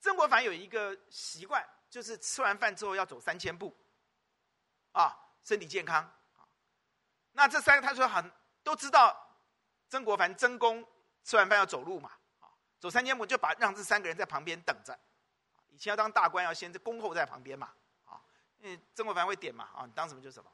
[0.00, 3.74] 曾国藩有一个习惯，就是吃完饭之后要走三千步，
[4.92, 6.12] 啊，身体健康。
[7.32, 8.30] 那这三个他说很
[8.62, 9.16] 都知道，
[9.88, 10.86] 曾国藩曾公
[11.24, 12.10] 吃完饭要走路嘛，
[12.40, 14.98] 啊，走三千步就把让这三个人在旁边等着。
[15.80, 17.72] 先要当大官，要先恭候在旁边嘛，
[18.04, 18.20] 啊，
[18.58, 20.52] 因为曾国藩会点嘛，啊，你当什么就什么。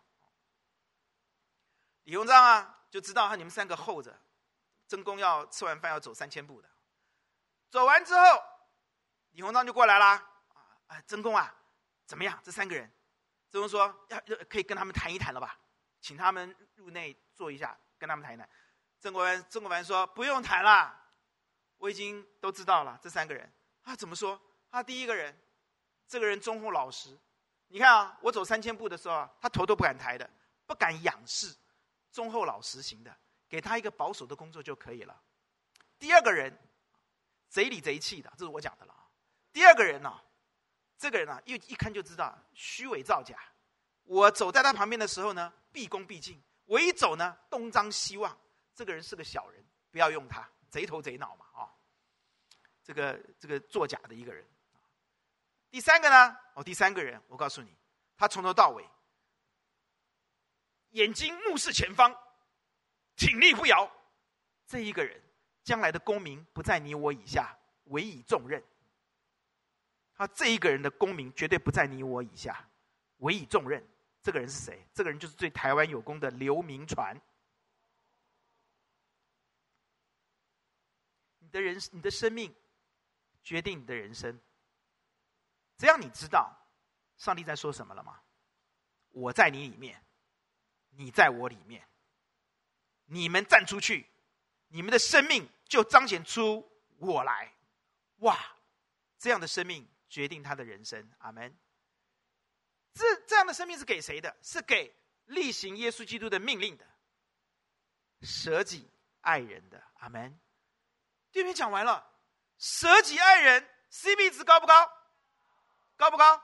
[2.05, 4.17] 李鸿章啊，就知道他你们三个候着，
[4.87, 6.69] 曾公要吃完饭要走三千步的，
[7.69, 8.41] 走完之后，
[9.33, 10.31] 李鸿章就过来啦，
[10.87, 11.53] 啊，曾公啊，
[12.07, 12.39] 怎么样？
[12.45, 12.89] 这三个人，
[13.51, 15.59] 曾公说要要可以跟他们谈一谈了吧，
[16.01, 18.49] 请他们入内坐一下，跟他们谈一谈。
[19.01, 20.97] 曾国藩曾国藩说不用谈了，
[21.79, 24.41] 我已经都知道了，这三个人啊，怎么说？
[24.77, 25.35] 他第一个人，
[26.07, 27.19] 这个人忠厚老实。
[27.69, 30.29] 你看啊，我走三千步的时候啊，他头都不敢抬的，
[30.67, 31.51] 不敢仰视，
[32.13, 33.17] 忠厚老实型的，
[33.49, 35.19] 给他一个保守的工作就可以了。
[35.99, 36.55] 第二个人，
[37.49, 39.09] 贼里贼气的，这是我讲的了啊。
[39.51, 40.21] 第二个人呢，
[40.99, 43.35] 这个人呢，一一看就知道虚伪造假。
[44.05, 48.39] 我走在他旁边的时候呢，毕恭毕敬；我一走呢，东张西望。
[48.75, 51.73] 这个人是个小人，不要用他，贼头贼脑嘛啊。
[52.85, 54.47] 这个这个作假的一个人。
[55.77, 56.35] 第三个呢？
[56.55, 57.71] 哦，第三个人，我告诉你，
[58.17, 58.83] 他从头到尾，
[60.93, 62.17] 眼睛目视前方，
[63.15, 63.87] 挺立不摇。
[64.67, 65.23] 这一个人，
[65.63, 67.55] 将来的功名不在你我以下，
[67.89, 68.65] 委以重任。
[70.15, 72.67] 他这一个人的功名绝对不在你我以下，
[73.19, 73.87] 委以重任。
[74.23, 74.83] 这个人是谁？
[74.95, 77.15] 这个人就是对台湾有功的刘铭传。
[81.41, 82.51] 你的人，你的生命，
[83.43, 84.41] 决定你的人生。
[85.79, 86.57] 这样你知道
[87.17, 88.21] 上帝在说什么了吗？
[89.11, 90.05] 我在你里面，
[90.91, 91.89] 你在我里面，
[93.07, 94.07] 你们站出去，
[94.69, 97.53] 你们的生命就彰显出我来。
[98.17, 98.39] 哇，
[99.19, 101.11] 这样的生命决定他的人生。
[101.19, 101.57] 阿门。
[102.93, 104.37] 这这样的生命是给谁的？
[104.43, 104.95] 是给
[105.27, 106.87] 例行耶稣基督的命令的，
[108.23, 108.91] 舍己
[109.23, 109.83] 爱人的。
[110.01, 110.39] 阿门。
[111.31, 112.07] 这篇讲完了，
[112.59, 114.93] 舍己爱人，CP 值高不高？
[115.97, 116.43] 高不高？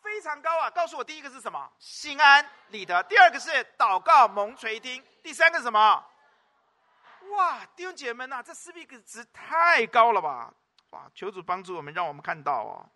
[0.00, 0.68] 非常高啊！
[0.70, 1.70] 告诉我，第一个是什么？
[1.78, 3.02] 心安理得。
[3.04, 5.04] 第二个是祷告蒙垂听。
[5.22, 6.04] 第三个是什么？
[7.30, 10.52] 哇，弟兄姐妹们呐、这 speak 值太高了吧！
[10.90, 12.90] 哇，求主帮助我们，让我们看到哦。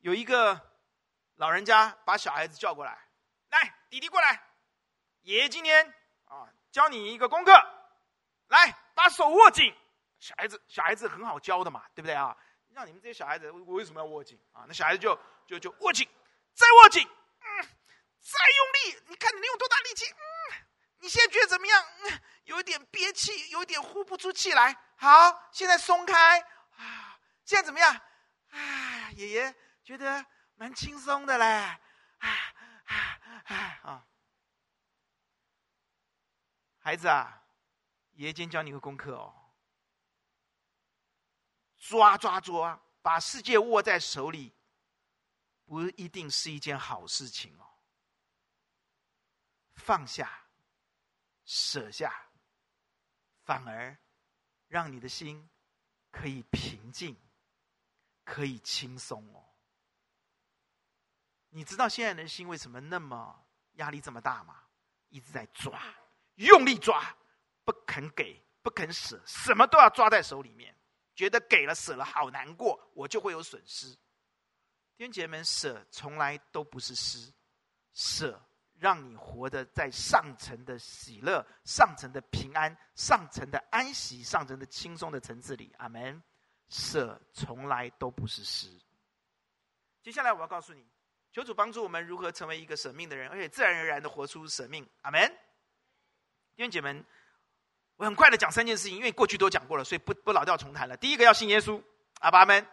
[0.00, 0.60] 有一个
[1.36, 2.98] 老人家把小孩子叫过来，
[3.48, 4.40] 来，弟弟过来，
[5.22, 5.94] 爷爷今天
[6.26, 7.52] 啊教你一个功课，
[8.48, 9.74] 来，把手握紧。
[10.18, 12.36] 小孩子，小孩子很好教的嘛，对不对啊？
[12.76, 14.66] 让你们这些小孩子，我为什么要握紧啊？
[14.68, 16.06] 那小孩子就就就握紧，
[16.52, 17.64] 再握紧，嗯，
[18.20, 20.04] 再用力，你看你能用多大力气？
[20.12, 20.20] 嗯，
[20.98, 21.82] 你现在觉得怎么样？
[22.02, 24.76] 嗯，有一点憋气，有一点呼不出气来。
[24.96, 26.38] 好，现在松开
[26.76, 27.90] 啊，现在怎么样？
[28.50, 31.80] 啊，爷爷觉得蛮轻松的嘞，啊
[32.18, 34.06] 啊啊啊！
[36.80, 37.42] 孩子啊，
[38.12, 39.34] 爷爷今天教你个功课哦。
[41.88, 44.52] 抓抓抓，把世界握在手里，
[45.64, 47.66] 不一定是一件好事情哦。
[49.76, 50.48] 放下，
[51.44, 52.12] 舍下，
[53.44, 53.96] 反而
[54.66, 55.48] 让你的心
[56.10, 57.16] 可以平静，
[58.24, 59.44] 可以轻松哦。
[61.50, 64.60] 你知道现在人心为什么那么压力这么大吗？
[65.08, 65.80] 一直在抓，
[66.34, 67.16] 用力抓，
[67.64, 70.75] 不肯给，不肯舍，什么都要抓在手里面。
[71.16, 73.88] 觉得给了舍了好难过，我就会有损失。
[74.96, 77.32] 弟兄姐妹们，舍从来都不是失，
[77.94, 78.40] 舍
[78.78, 85.74] 让你活得在上层的喜乐、上层的平安、上层的安息、上层的轻松的层次里。
[85.78, 86.22] 阿门。
[86.68, 88.68] 舍从来都不是失。
[90.02, 90.84] 接下来我要告诉你，
[91.30, 94.86] 求主帮助我们如何成为一个舍命的人，而且自然而然的活出舍命。
[95.02, 95.28] 阿门。
[96.56, 97.06] 弟兄姐妹们。
[97.96, 100.96] 我很快的讲三件事情，因为过去都讲过了，所以不不老调重弹了。
[100.96, 101.82] 第一个要信耶稣，
[102.20, 102.66] 阿爸们，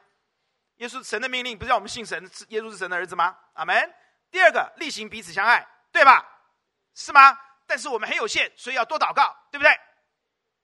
[0.78, 3.38] 耶稣神的命令不是让我们信神，耶稣是神的儿子吗？
[3.54, 3.94] 阿门。
[4.30, 6.28] 第二个，例行彼此相爱，对吧？
[6.94, 7.40] 是吗？
[7.66, 9.72] 但是我们很有限，所以要多祷告，对不对？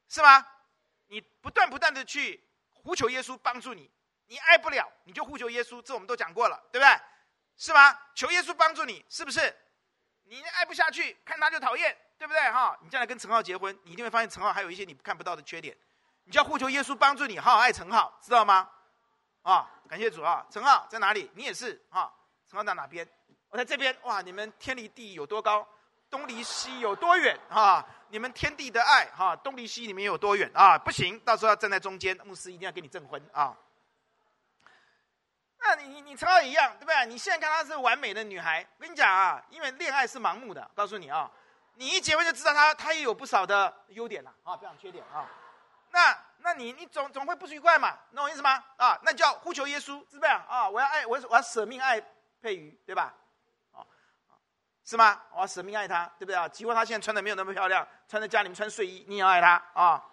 [0.09, 0.45] 是吗？
[1.07, 3.89] 你不断不断的去呼求耶稣帮助你，
[4.27, 6.99] 你爱不了你就呼求耶稣，这我们都讲过了，对不对？
[7.57, 7.97] 是吗？
[8.13, 9.55] 求耶稣帮助你，是不是？
[10.23, 11.97] 你爱不下去，看他就讨厌。
[12.19, 12.77] 对不对哈？
[12.81, 15.75] 你将来跟陈浩结婚，你一定会发现陈浩还有一些你看不到的缺点。
[16.25, 18.69] 你就要呼求耶稣帮助你，好好爱陈浩，知道吗？
[19.41, 20.45] 啊，感谢主啊！
[20.51, 21.31] 陈浩在哪里？
[21.33, 22.11] 你也是啊。
[22.47, 23.07] 陈浩在哪边？
[23.47, 23.97] 我在这边。
[24.03, 25.65] 哇，你们天离地有多高？
[26.09, 27.39] 东离西有多远？
[27.49, 30.77] 啊，你们天地的爱哈，东离西你们有多远啊？
[30.77, 33.55] 不行，到时候要站在中间，牧师一定要给你证婚啊。
[35.61, 37.05] 那你你你陈浩一样，对不对？
[37.05, 41.31] 你现在看她是完美的女孩，我跟你讲啊，因为恋爱是盲目的，告诉你啊。
[41.79, 45.25] 你一结婚就知道他，他也有不少的优点了啊，不讲缺点啊。
[45.91, 48.61] 那那你你总总会不愉快嘛，懂我意思吗？
[48.75, 50.69] 啊，那叫呼求耶稣，是不是啊？
[50.69, 51.97] 我要爱我要我要舍命爱
[52.41, 53.13] 佩瑜，对吧？
[53.71, 53.79] 啊，
[54.83, 55.21] 是吗？
[55.31, 56.49] 我要舍命爱他，对不对啊？
[56.49, 60.03] 即使他现在穿的没有那么漂亮，穿在家里面穿睡衣，你也要爱他啊。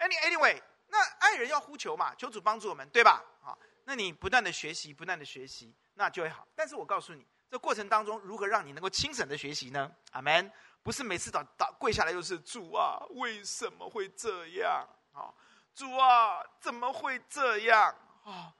[0.00, 3.24] Any anyway，那爱人要呼求嘛，求主帮助我们，对吧？
[3.42, 6.46] 啊，那你不断的学习，不断的学习，那就会好。
[6.54, 9.90] 但是我告诉你，这过程当中如何让你能够轻省的学习呢？
[10.12, 10.52] 阿门。
[10.82, 14.88] 不是每次祷祷跪下来就是主啊，为什么会这样？
[15.12, 15.28] 啊，
[15.74, 17.94] 主啊，怎么会这样？
[18.24, 18.54] 啊，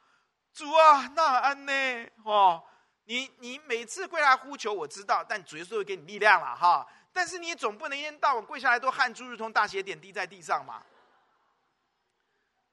[0.53, 1.73] 主啊，那安呢？
[2.25, 2.63] 哦，
[3.05, 6.87] 你你每次跪下来呼求，我知道，但主耶稣会给你力量了哈。
[7.13, 10.83] 但是你总不能一天到晚跪下来都汗珠如同大血点滴在地上嘛。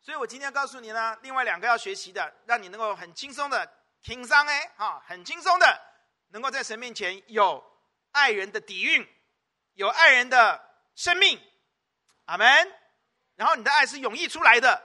[0.01, 3.67] 所以我今天告诉你呢，另外两个要学习的，让你能够很轻松的
[4.01, 5.81] 挺上哎，哈，很轻松的
[6.29, 7.63] 能够在神面前有
[8.11, 9.07] 爱人的底蕴。
[9.77, 10.59] 有爱人的
[10.95, 11.39] 生命，
[12.25, 12.47] 阿门。
[13.35, 14.83] 然后你的爱是涌溢出来的，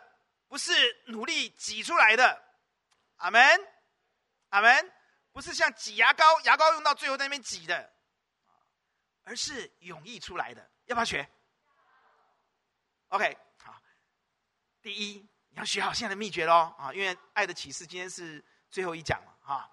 [0.48, 2.42] 不是努力挤出来的，
[3.16, 3.42] 阿门，
[4.50, 4.92] 阿门。
[5.32, 7.90] 不是像挤牙膏，牙膏用到最后在那边挤的，
[9.22, 10.70] 而是涌溢出来的。
[10.84, 11.26] 要不要学
[13.08, 13.74] ？OK，好。
[14.82, 16.92] 第一，你要学好现在的秘诀喽啊！
[16.92, 19.70] 因为爱的启示今天是最后一讲了啊，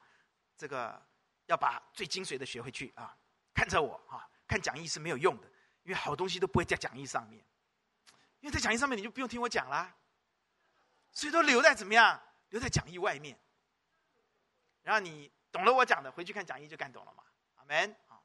[0.55, 1.05] 这个
[1.47, 3.13] 要把最精髓的学回去啊！
[3.53, 4.28] 看着我啊！
[4.49, 5.47] 看讲义是没有用的，
[5.83, 7.45] 因为好东西都不会在讲义上面，
[8.39, 9.95] 因为在讲义上面你就不用听我讲啦，
[11.13, 12.19] 所以都留在怎么样？
[12.49, 13.39] 留在讲义外面。
[14.81, 17.23] 然后你懂了我讲的，回去看讲义就看懂了嘛。
[17.57, 17.95] 阿门。
[18.07, 18.19] 啊，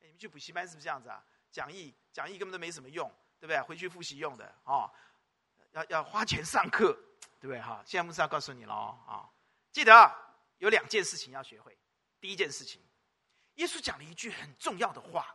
[0.00, 1.24] 你们去补习班是不是这样子啊？
[1.50, 3.60] 讲义讲义根本都没什么用，对不对？
[3.62, 4.92] 回去复习用的哦，
[5.70, 6.92] 要要花钱上课，
[7.40, 7.60] 对不对？
[7.60, 9.30] 哈，现在牧师要告诉你喽啊，
[9.72, 10.14] 记得
[10.58, 11.78] 有两件事情要学会。
[12.20, 12.82] 第一件事情。
[13.54, 15.34] 耶稣讲了一句很重要的话，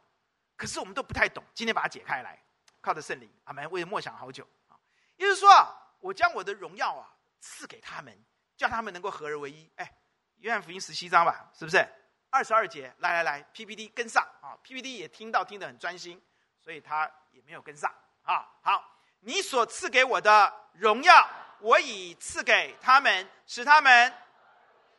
[0.55, 1.43] 可是我们都不太懂。
[1.53, 2.41] 今天把它解开来，
[2.81, 3.69] 靠着圣灵，阿门。
[3.69, 4.77] 为了默想好久啊。
[5.17, 8.17] 耶稣说，我将我的荣耀啊赐给他们，
[8.57, 9.69] 叫他们能够合而为一。
[9.75, 9.93] 哎，
[10.37, 11.87] 约翰福音十七章吧，是不是？
[12.31, 16.21] 二十二节，来来来，PPT 跟上啊，PPT 也听到听得很专心，
[16.59, 17.89] 所以他也没有跟上
[18.23, 18.45] 啊。
[18.61, 24.13] 好，你所赐给我的荣耀，我已赐给他们，使他们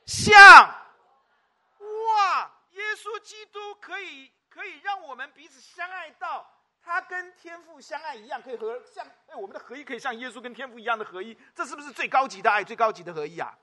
[0.06, 0.34] 像
[2.14, 2.50] 哇。
[2.76, 6.48] 耶稣基督可以可以让我们彼此相爱到
[6.82, 13.56] 他跟天父相爱一样，可以和像哎，我们的合一可以像耶稣跟天父一样的合一，这是不是最高级的爱，最高级的合一啊？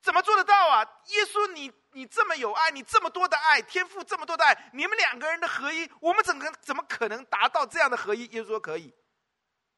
[0.00, 0.82] 怎么做得到啊？
[1.06, 8.26] 耶稣你，你这么有爱，你这么多的爱，天父这么多的爱，你们两个人的合一，我们怎么怎么可能达到这样的合一？
[8.26, 8.92] 耶稣说可以，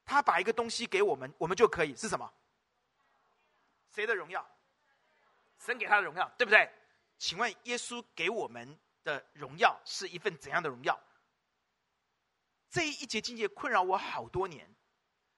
[0.04, 2.30] 他把一个东西给我们，我们就可以是什么？
[3.90, 4.46] 谁的荣耀？
[5.58, 6.70] 神给他的荣耀，对不对？
[7.18, 10.98] 请问耶稣给我们的荣耀是一份怎样的荣耀？
[12.70, 14.68] 这一节经节困扰我好多年，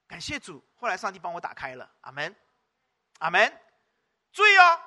[0.07, 2.35] 感谢主，后来上帝帮我打开了，阿门，
[3.19, 3.61] 阿门。
[4.31, 4.81] 注意哦，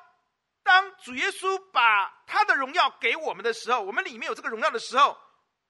[0.63, 5.17] 当主耶稣把他的荣耀给我们的时候，我们里面有这个荣耀的时候，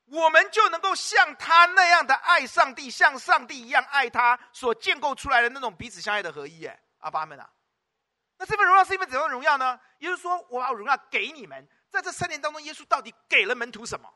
[0.06, 6.64] 我们就能够像他那样的爱上帝，像上帝一样爱他所建构出来的那种彼此相爱的合一。
[6.66, 7.50] 哎，阿爸们啊，
[8.40, 9.78] 那这份荣耀是一份怎样的荣耀呢？
[9.98, 14.10] 也就是说，我把我荣耀给你们，在这三年当中，耶稣到底给了门徒什么？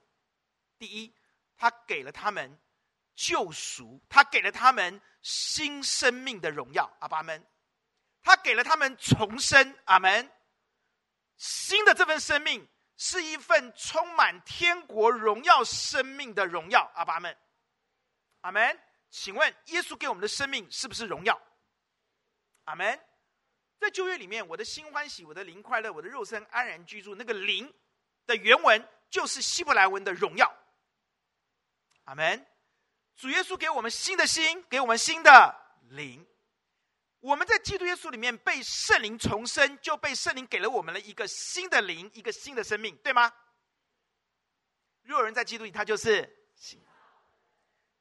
[0.79, 1.15] 第一。
[1.57, 2.59] 他给了他们
[3.15, 7.47] 救赎，他给了他们新生命的荣耀，阿爸们，
[8.23, 10.29] 他给了他们重生，阿门。
[11.37, 17.37] 新的这份生命是一份充满天国荣耀生命的荣耀，阿爸们，
[18.41, 18.81] 阿门。
[19.11, 21.41] 请问耶稣给我们的生命是不是荣耀？
[22.65, 23.01] 阿门。
[23.79, 27.73] 在旧约里面，我的心欢喜，我的灵快乐，我的肉身安然居住，那个灵
[28.27, 30.53] 的原文就是希伯来文的荣耀。
[32.05, 32.47] 阿门！
[33.17, 35.55] 主耶稣给我们新的心，给我们新的
[35.91, 36.27] 灵。
[37.21, 43.33] 我们在基督耶稣里面被圣灵重生，就被圣灵给了我们了一个新的灵，一个新的生命，对吗？
[45.03, 46.41] 若有人在基督里，他就是。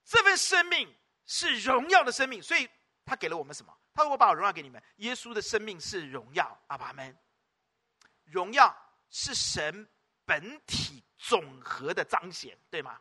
[0.05, 0.93] 这份生命
[1.25, 2.69] 是荣耀的生命，所以
[3.05, 3.73] 他给了我们什么？
[3.93, 7.17] 他说：“我把我荣耀给你们。”耶稣的生命是荣耀，阿爸们。
[8.23, 8.75] 荣耀
[9.09, 9.87] 是神
[10.25, 12.99] 本体总和的彰显，对吗？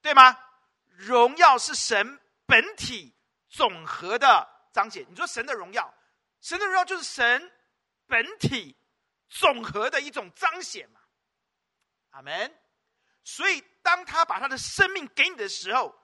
[0.00, 0.38] 对吗？
[0.84, 3.14] 荣耀是神本体
[3.48, 5.04] 总和的彰显。
[5.08, 5.92] 你说神的荣耀，
[6.40, 7.52] 神的荣耀就是神
[8.06, 8.76] 本体
[9.28, 11.00] 总和的一种彰显嘛？
[12.10, 12.54] 阿门。
[13.24, 15.94] 所以，当他把他的生命给你的时候，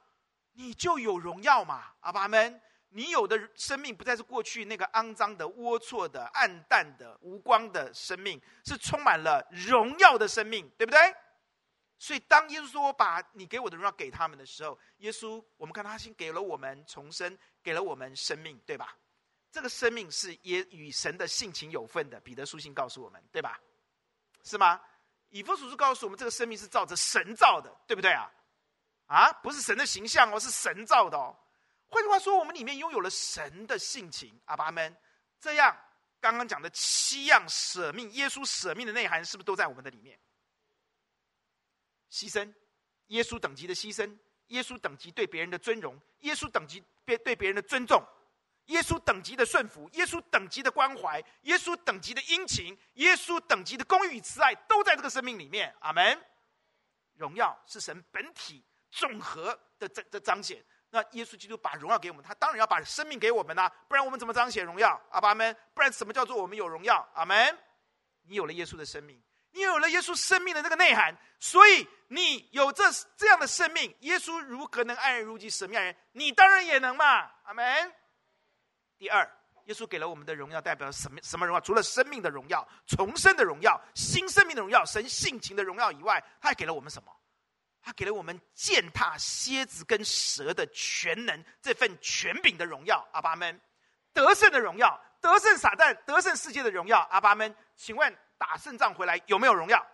[0.53, 1.95] 你就有荣耀嘛？
[2.01, 2.61] 阿爸们，
[2.97, 11.01] 你有的生命不再是过去那个肮脏的、龌龊的、暗淡的、无光的生命，是充满了荣耀的生命，对不对？
[11.99, 18.97] 所以，当耶稣说“我把你给我的荣耀给他们”的时候，耶稣，我们看他先给了我们重生，给了我们生命，对吧？
[19.51, 22.21] 这个生命是也与神的性情有份的。
[22.21, 23.59] 彼得书信告诉我们，对吧？
[24.45, 24.81] 是吗？
[25.31, 28.31] 以弗所书告诉我们，这个生命是照着神造的，对不对啊？
[29.07, 31.37] 啊，不是神的形象哦，是神造的哦。
[31.95, 34.97] 换句话说，我们里面拥有了神的性情，阿爸们。
[35.39, 35.77] 这样，
[36.21, 40.19] 刚刚讲的七样舍命，耶稣舍命的内涵，是不是都在我们的里面？
[42.11, 42.53] 牺牲，
[43.07, 44.19] 耶稣等级的牺牲，
[44.49, 48.05] 耶稣等级对别人的尊荣，耶稣等级别对别人的尊重，
[48.65, 55.73] 耶稣等级的顺服，耶稣等级的关怀，耶稣等级的殷勤，耶稣等级的公义与慈爱，都在这个生命里面。
[55.79, 56.21] 阿门。
[57.15, 60.61] 荣耀是神本体总和的这这彰显。
[60.95, 65.01] 那耶稣基督把荣耀给我们，他当然要把生命给我们呐、不然我们怎么彰显荣耀？
[65.11, 67.05] 阿爸们，不然什么叫做我们有荣耀？
[67.15, 67.59] 阿门。
[68.23, 69.21] 你有了耶稣的生命。
[69.51, 72.85] 你有了耶稣生命的那个内涵，所以你有这
[73.17, 73.93] 这样的生命。
[74.01, 75.97] 耶稣如何能爱人如己，什么样人？
[76.13, 77.93] 你当然也能嘛，阿门。
[78.97, 79.29] 第二，
[79.65, 81.21] 耶稣给了我们的荣耀，代表什么？
[81.23, 81.61] 什么荣耀？
[81.61, 87.13] 除了生命的荣耀、重生的荣耀、新生命的荣耀、神性情的荣耀以外，他还给了我们什么？
[87.85, 93.61] 他给了我们践踏蝎子跟蛇的全能，这份权柄的荣耀，阿爸们。
[94.15, 97.55] 得胜的荣耀，得胜撒旦，得胜世界的荣耀，阿爸们。
[97.77, 98.17] 请问？
[98.37, 99.87] 打胜仗回来有没有荣耀？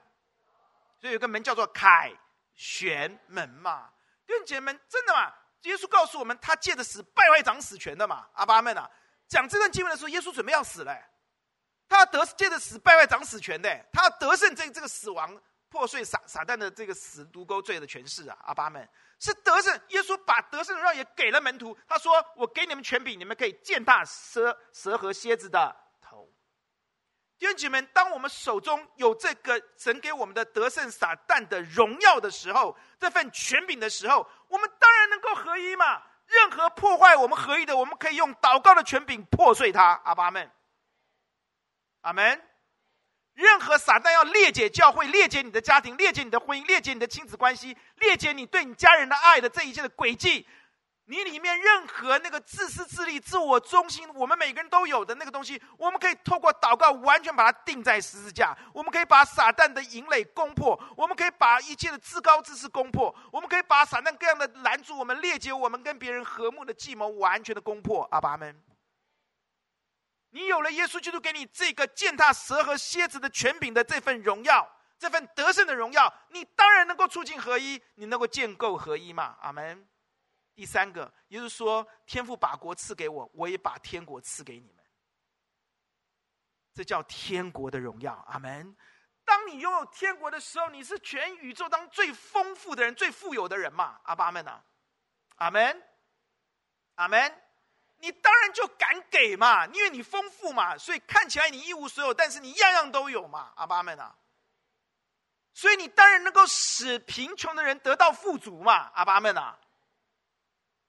[0.98, 2.10] 所以有个门叫做凯
[2.54, 3.90] 旋门嘛。
[4.26, 5.32] 弟兄姐妹们，真的嘛？
[5.62, 8.26] 耶稣告诉我们，他借着死败坏掌死权的嘛。
[8.32, 8.90] 阿爸们啊，
[9.28, 10.96] 讲这段经文的时候，耶稣准备要死了，
[11.88, 15.40] 他要得借着死败坏掌死权的，他要得胜这这个死亡
[15.70, 18.36] 破碎撒撒旦的这个死毒钩罪的权势啊。
[18.44, 18.86] 阿爸们
[19.18, 26.30] 是得胜，耶稣把得胜的荣耀也给了门徒，他说：“我给你们权柄，你们可以践踏蛇蛇和蝎子的头。”
[27.38, 36.02] 弟兄姐妹们，当我们手中有这个神给我们的得胜撒旦的荣耀的时候，这份权柄的时候，我们当然能够合一嘛。
[36.26, 40.00] 任何破坏我们合一的，我们可以用祷告的权柄破碎它。
[40.04, 40.50] 阿爸们，
[42.02, 42.49] 阿门。
[43.40, 50.46] 任何撒旦要裂解教会、裂解你的家庭、裂解你的婚姻、裂解你的亲子关系、裂解你对你家人的爱的这一切的诡计，
[51.06, 58.54] 你里面任何那个自私自利、自我中心，我们每个人都有的那个东西，我们可以透过祷告完全把它钉在十字架。
[58.74, 68.06] 我们可以把撒旦的营垒攻破，我们可以把一切的自高自视攻破，我们可以把撒旦各样的拦阻我们、裂解我们跟别人和睦的计谋完全的攻破。
[68.10, 68.54] 阿爸们，
[70.30, 74.68] 你有了耶稣基督给你这个践踏蛇和蝎子的权柄的这份荣耀，
[74.98, 79.36] 这份得胜的荣耀，你当然能够促进合一，你能够建构合一嘛？
[79.40, 79.88] 阿门。
[80.54, 84.84] 第三个，也就是说，天父把国赐给我，我也把天国赐给你们。
[86.74, 88.76] 这叫天国的荣耀，阿门。
[89.24, 94.64] 当你拥有天国的时候，你是全宇宙当最丰富的人，最富有的人嘛，阿爸们啊，
[95.36, 95.82] 阿门，
[96.96, 97.42] 阿门。
[98.00, 104.14] 你当然就敢给嘛，因为你丰富嘛，所以看起来你一无所有，但是你样样都有嘛，阿爸们啊。
[105.52, 109.58] 所以你当然能够使贫穷的人得到富足嘛，阿爸们啊。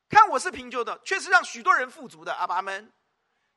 [0.10, 2.92] 看我是贫穷的，却是让许多人富足的，阿爸们，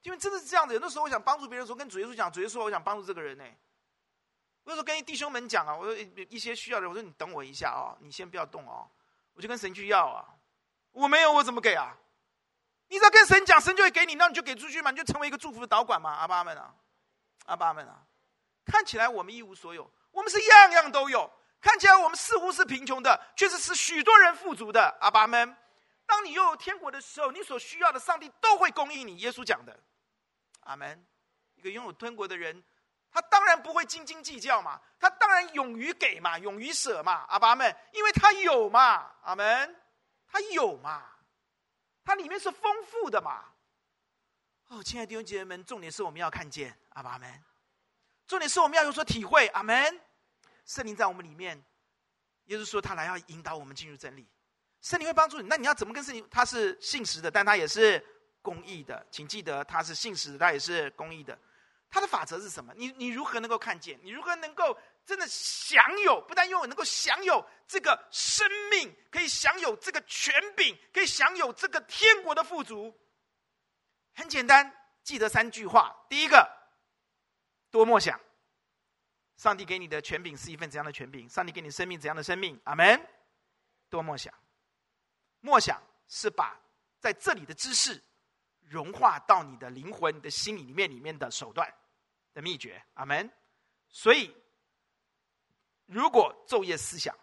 [0.02, 0.74] 因为真的是这样子。
[0.74, 3.44] 有的时候我想帮助别人的时候，跟主耶稣讲，主耶稣，我想帮助这个人呢。
[4.62, 5.96] 我有时候跟弟兄们讲啊，我说
[6.28, 8.88] 一些需要的人，我说你等我一下啊，你先不要动哦，
[9.34, 10.24] 我就跟神去要啊。
[10.92, 11.96] 我没有，我怎么给啊？
[12.94, 16.72] 你只要跟神讲，神就会给你，那你就给出去嘛，你就成为一个祝福的导管嘛，阿爸们啊，
[17.46, 17.98] 阿爸们啊。
[18.64, 21.28] 看起来我们一无所有，我们是样样都有。
[21.60, 25.56] 看起来我们似乎是贫穷的，却是许多人富足的，阿爸们。
[26.06, 29.18] 当你拥有天国的时候，你所需要的，上帝都会供应你。
[29.18, 29.76] 耶稣讲的，
[30.60, 31.04] 阿门。
[31.56, 32.62] 一个拥有天国的人，
[33.10, 39.74] 他当然不会斤斤计较嘛，他当然勇于给嘛，勇于舍嘛，阿爸们，因为他有嘛，阿门，
[40.30, 41.02] 他有嘛，
[42.04, 43.44] 它里面是丰富的嘛。
[44.68, 47.42] 哦，亲爱的弟兄姐妹们，重点是我们要看见，阿爸们，
[48.26, 50.00] 重点是我们要有所体会，阿门。
[50.64, 51.62] 圣灵在我们里面，
[52.46, 54.26] 耶稣说他来要引导我们进入真理。
[54.80, 56.26] 圣灵会帮助你，那你要怎么跟圣灵？
[56.30, 58.04] 他是信实的，但他也是
[58.40, 59.06] 公义的。
[59.10, 61.38] 请记得，他是信实的，他也是公义的。
[61.90, 62.72] 他的法则是什么？
[62.74, 63.98] 你你如何能够看见？
[64.02, 66.20] 你如何能够真的享有？
[66.22, 72.98] 不但拥有，能够享有这个生命，可以享有这个权柄，可以享有这个天国的富足。
[74.14, 76.48] 很简单，记得三句话：第一个，
[77.70, 78.18] 多默想，
[79.36, 81.28] 上帝给你的权柄是一份怎样的权柄？
[81.28, 82.58] 上帝给你生命怎样的生命？
[82.64, 83.00] 阿门。
[83.90, 84.32] 多默想。
[85.40, 86.58] 默想是把
[86.98, 88.02] 在这里的知识
[88.60, 91.72] 融化到你的灵魂、你的心里里面里面的手段
[92.32, 93.30] 的秘诀，阿门。
[93.90, 94.34] 所以，
[95.86, 97.16] 如果昼夜思想，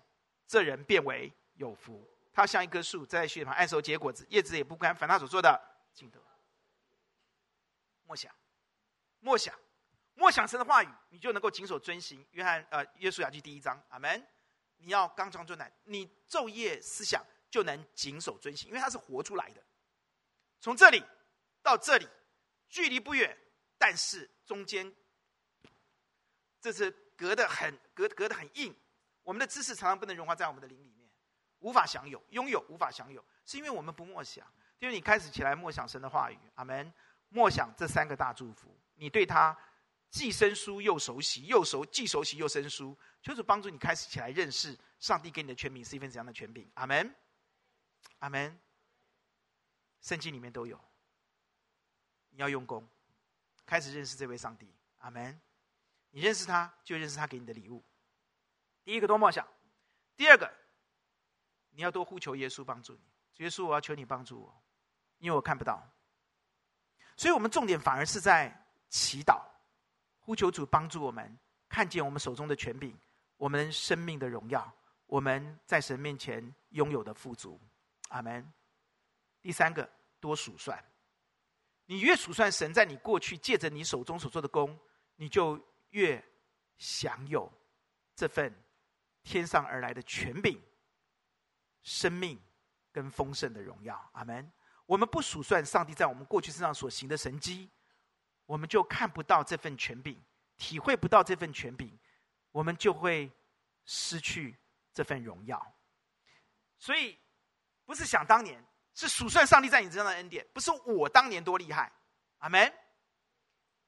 [0.47, 2.07] 这人变为有福。
[2.33, 4.95] 他像一棵树在血旁，按时结果子，叶子也不干。
[4.95, 5.61] 凡他所做的，
[5.93, 6.19] 尽得。
[8.05, 8.33] 默想，
[9.19, 9.53] 默想，
[10.15, 12.25] 默想神的话语，你就能够谨守遵行。
[12.31, 14.25] 约翰呃，约书亚记第一章，阿门。
[14.77, 17.23] 你要刚强壮胆，你昼夜思想。
[17.51, 19.61] 就能谨守遵行，因为他是活出来的。
[20.61, 21.03] 从这里
[21.61, 22.07] 到这里，
[22.69, 23.37] 距离不远，
[23.77, 24.89] 但是中间
[26.61, 26.89] 这是
[27.21, 28.75] 隔得很隔隔得很硬。
[29.21, 31.07] 我们的知识常常不能融化在我们的灵里面，
[31.59, 34.43] 无法享有，拥有无法享有，是因为我们不默想。
[34.79, 36.91] 因为你开始起来默想神的话语，阿门。
[37.29, 39.55] 默想这三个大祝福，你对他
[40.09, 47.15] 既生疏又熟悉，又熟既熟悉又生疏，就是帮助你开始起来认识上帝给你的权柄是一份怎样的权柄，阿门。
[48.17, 48.59] 阿门。
[50.01, 50.83] 圣经里面都有，
[52.31, 52.89] 你要用功，
[53.67, 54.73] 开始认识这位上帝。
[54.97, 55.39] 阿门。
[56.11, 57.83] 你认识他，就认识他给你的礼物。
[58.83, 59.47] 第一个多默想，
[60.15, 60.51] 第二个，
[61.69, 63.43] 你要多呼求耶稣帮助你。
[63.43, 64.63] 耶稣，我要求你帮助我，
[65.17, 65.81] 因为我看不到。
[67.17, 69.41] 所以我们重点反而是在祈祷，
[70.19, 71.37] 呼求主帮助我们
[71.67, 72.95] 看见我们手中的权柄，
[73.37, 74.71] 我们生命的荣耀，
[75.07, 77.59] 我们在神面前拥有的富足。
[78.09, 78.51] 阿门。
[79.41, 79.89] 第三个，
[80.19, 80.83] 多数算。
[81.85, 84.77] 你越数算神在你过去借着你手中所做的工，
[85.15, 85.59] 你就
[85.91, 86.21] 越
[86.77, 87.49] 享有
[88.15, 88.53] 这份
[89.23, 90.61] 天上而来的权柄、
[91.83, 92.37] 生命
[92.91, 94.09] 跟丰盛的荣耀。
[94.13, 94.51] 阿门。
[94.85, 97.69] 我们不数算上帝在我们过去身上所行的神迹，
[98.45, 100.21] 我们就看不到这份权柄，
[100.57, 101.97] 体会不到这份权柄，
[102.51, 103.31] 我们就会
[103.85, 104.57] 失去
[104.93, 105.75] 这份荣耀。
[106.77, 107.17] 所以。
[107.83, 108.63] 不是想当年，
[108.93, 110.47] 是数算上帝在你身上的恩典。
[110.53, 111.91] 不是我当年多厉害，
[112.37, 112.73] 阿门。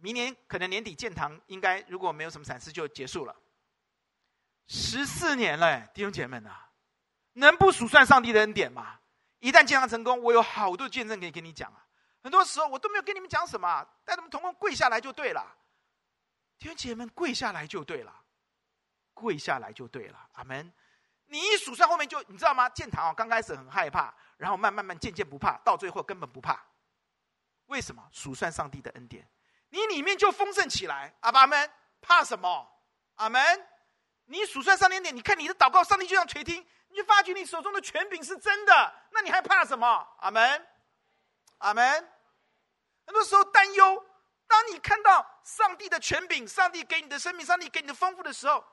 [0.04, 3.34] 明年可能年底建堂，应该如果没有什么闪失就结束了。
[4.68, 6.70] 十四年了，弟兄姐妹们啊，
[7.32, 9.00] 能不数算上帝的恩典吗？
[9.40, 11.88] 一旦建堂成功，我有好多见证可以跟你讲啊。
[12.22, 15.56] 很多时候我都没有跟你们讲什么，带他们同工跪下来就对了。
[16.60, 18.14] 弟兄姐妹们，跪下来就对了，
[19.14, 20.70] 跪下来就对了，阿门。
[21.28, 22.68] 你一数算后面就你知道吗？
[22.68, 26.62] 建堂啊，刚开始很害怕，然后慢慢慢渐渐不怕，到最后根本不怕。
[27.68, 28.06] 为什么？
[28.12, 29.26] 数算上帝的恩典，
[29.74, 31.12] 你里面就丰盛起来。
[31.22, 32.72] 阿爸们，怕什么？
[33.16, 33.42] 阿门。
[34.26, 39.88] 你数算上帝恩典，你看你的祷告，上帝就像垂听，你就发觉你手中的权柄是真的，那你还怕什么？
[40.20, 40.68] 阿门，
[41.58, 41.84] 阿门。
[43.08, 44.06] 很多时候担忧，
[44.46, 48.64] 当你看到上帝的权柄，上帝给你的生命，上帝给你的丰富的时候，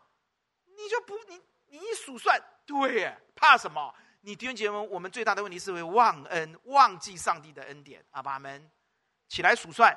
[0.67, 3.95] 你就不你你一数算，对，怕什么？
[4.21, 8.05] 你弟兄姐妹，我们最大的问题是会忘恩，忘记上帝的恩典。
[8.11, 8.71] 阿爸们，
[9.29, 9.97] 起来数算，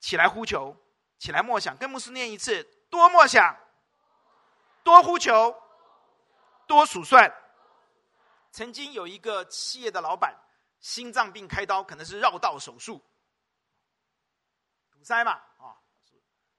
[0.00, 0.76] 起来呼求，
[1.18, 3.56] 起来默想，跟牧师念一次，多默想。
[4.84, 5.54] 多呼求，
[6.66, 7.30] 多数算。
[8.50, 10.34] 曾经有一个企业的老板，
[10.80, 13.04] 心脏病开刀，可能是绕道手术，
[14.90, 15.76] 堵塞嘛啊。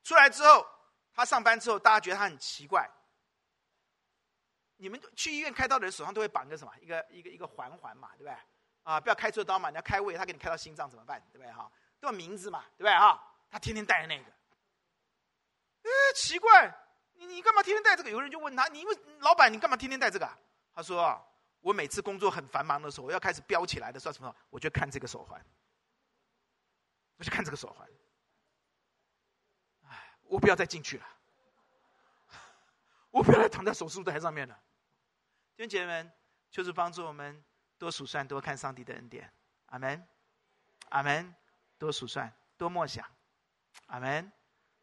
[0.04, 0.66] 出来之后，
[1.12, 2.88] 他上班之后，大家觉得他很奇怪。
[4.76, 6.72] 你们去医院开刀的人手上都会绑个什么？
[6.80, 8.38] 一个一个一个环环嘛，对不对？
[8.84, 11.20] 啊，不要开错刀嘛，你要开胃，他给你开到心脏怎么办？
[11.32, 11.52] 对不对？
[11.52, 11.70] 哈，
[12.00, 12.92] 都有名字嘛，对不对？
[12.96, 14.24] 哈，他天天戴着那个。
[15.84, 16.76] 哎，奇怪。
[17.14, 18.10] 你你干嘛天天戴这个？
[18.10, 20.30] 有人就问他：“你为老板，你干嘛天天戴这个？”
[20.74, 21.22] 他说
[21.60, 24.34] ：“我每次工作很繁忙的时候，我要开始飙起来的时候，什么？
[24.50, 25.46] 我就看这个手环，
[27.18, 27.86] 我就看这个手环。
[29.90, 31.06] 哎，我不要再进去了，
[33.12, 34.58] 我不要再躺在手术台上面了。”
[35.58, 36.12] 弟兄姐妹们，
[36.50, 37.44] 就是帮助我们
[37.78, 39.30] 多数算，多看上帝的恩典。
[39.66, 40.08] 阿门，
[40.90, 41.36] 阿门。
[41.78, 43.06] 多数算，多默想。
[43.88, 44.32] 阿门，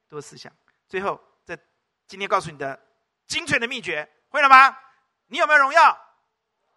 [0.09, 0.53] 多思想。
[0.89, 1.21] 最后。
[1.45, 1.57] 这
[2.09, 2.81] 今天告诉你的
[3.29, 4.77] 精粹的秘诀，会了吗？
[5.27, 5.97] 你有没有荣耀？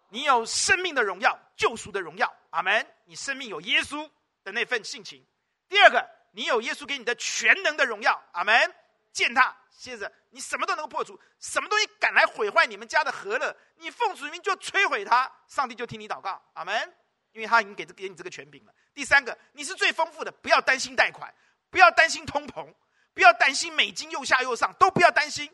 [0.09, 2.31] 你有生命的荣耀，救赎的荣耀。
[2.51, 2.85] 阿门。
[3.05, 4.09] 你生命有耶稣
[4.43, 5.25] 的那份性情。
[5.67, 8.21] 第二个，你有耶稣给你的全能的荣耀。
[8.33, 8.75] 阿门。
[9.11, 16.39] 践踏，接着你什么都能够破除，什么东西敢来毁坏你们家的和乐，你奉主名就摧毁他，上帝就听你祷告。
[16.53, 16.93] 阿门。
[17.31, 18.73] 因为他已经给这给你这个权柄了。
[18.93, 21.33] 第三个，你是最丰富的，不要担心贷款，
[21.69, 22.73] 不要担心通膨。
[23.11, 25.53] 不要担心美金又下又上，都不要担心，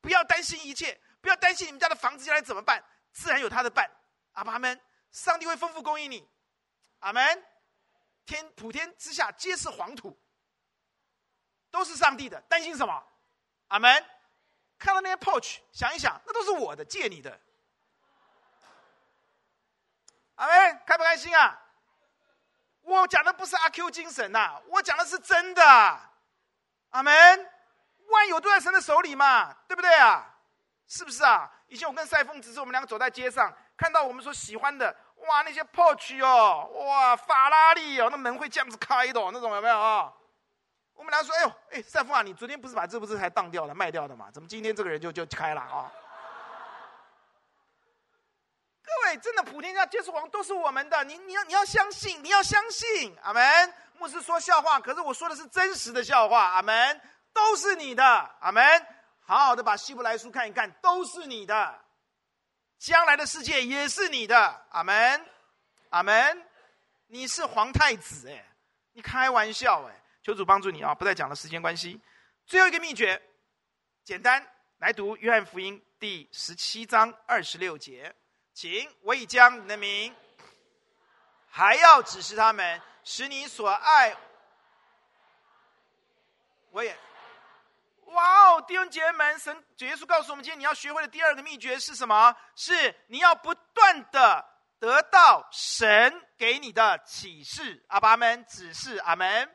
[0.00, 2.82] 不要担心一切，不要担心你们家的房子将来怎么办，
[3.12, 3.88] 自然有他的办。
[4.32, 4.80] 阿爸们，
[5.12, 6.28] 上帝会丰富供应你。
[7.00, 7.44] 阿门。
[8.24, 10.18] 天普天之下皆是黄土，
[11.70, 13.06] 都是上帝的，担心什么？
[13.68, 14.04] 阿门。
[14.78, 17.40] 看到那些 pouch，想一想，那都是我的，借你的。
[20.34, 21.65] 阿门，开不开心啊？
[22.86, 25.62] 我讲的不是阿 Q 精神呐、啊，我讲的是真的。
[26.90, 27.50] 阿门，
[28.08, 30.24] 万有都在神的手里嘛，对不对啊？
[30.86, 31.50] 是不是啊？
[31.66, 40.12] 以前我跟赛凤只是我们两个走在街上，看到我们所喜欢的，哇，那些跑车哦，哇，法拉利哦，那门会这样子开的哦，那种有没有啊？
[40.94, 44.30] 我们俩说，哎呦，哎，赛凤啊，你昨天不是把这部车才当掉了，卖掉的嘛？
[44.30, 45.90] 怎么今天这个人就就开了啊？
[48.86, 53.74] 各位，真的普天下皆是王，都是我们的，你你要你要相信，你要相信，阿门。
[53.98, 56.40] 牧师说笑话，可是我说的是真实的笑话。
[56.40, 57.00] 阿门，
[57.32, 58.04] 都是你的。
[58.40, 58.62] 阿门，
[59.20, 61.84] 好好的把希伯来书看一看，都是你的。
[62.78, 64.66] 将来的世界也是你的。
[64.70, 65.26] 阿门，
[65.90, 66.46] 阿门。
[67.08, 68.44] 你是皇太子哎，
[68.92, 70.02] 你开玩笑哎！
[70.22, 70.92] 求主帮助你啊！
[70.92, 72.00] 不再讲了，时间关系。
[72.44, 73.22] 最后一个秘诀，
[74.02, 74.44] 简单
[74.78, 78.12] 来读约翰福音第十七章二十六节，
[78.56, 80.16] 请我已将你的名，
[81.50, 82.80] 还要指示他们。
[83.04, 84.16] 使你所爱，
[86.70, 86.98] 我也，
[88.06, 88.62] 哇哦！
[88.62, 92.34] 弟兄姐妹们，神主耶稣告诉我们，今天你要学会的第二个秘诀是什么？
[92.54, 94.42] 是你要不断的
[94.80, 99.54] 得到神给你的启示，阿爸们指示，阿门。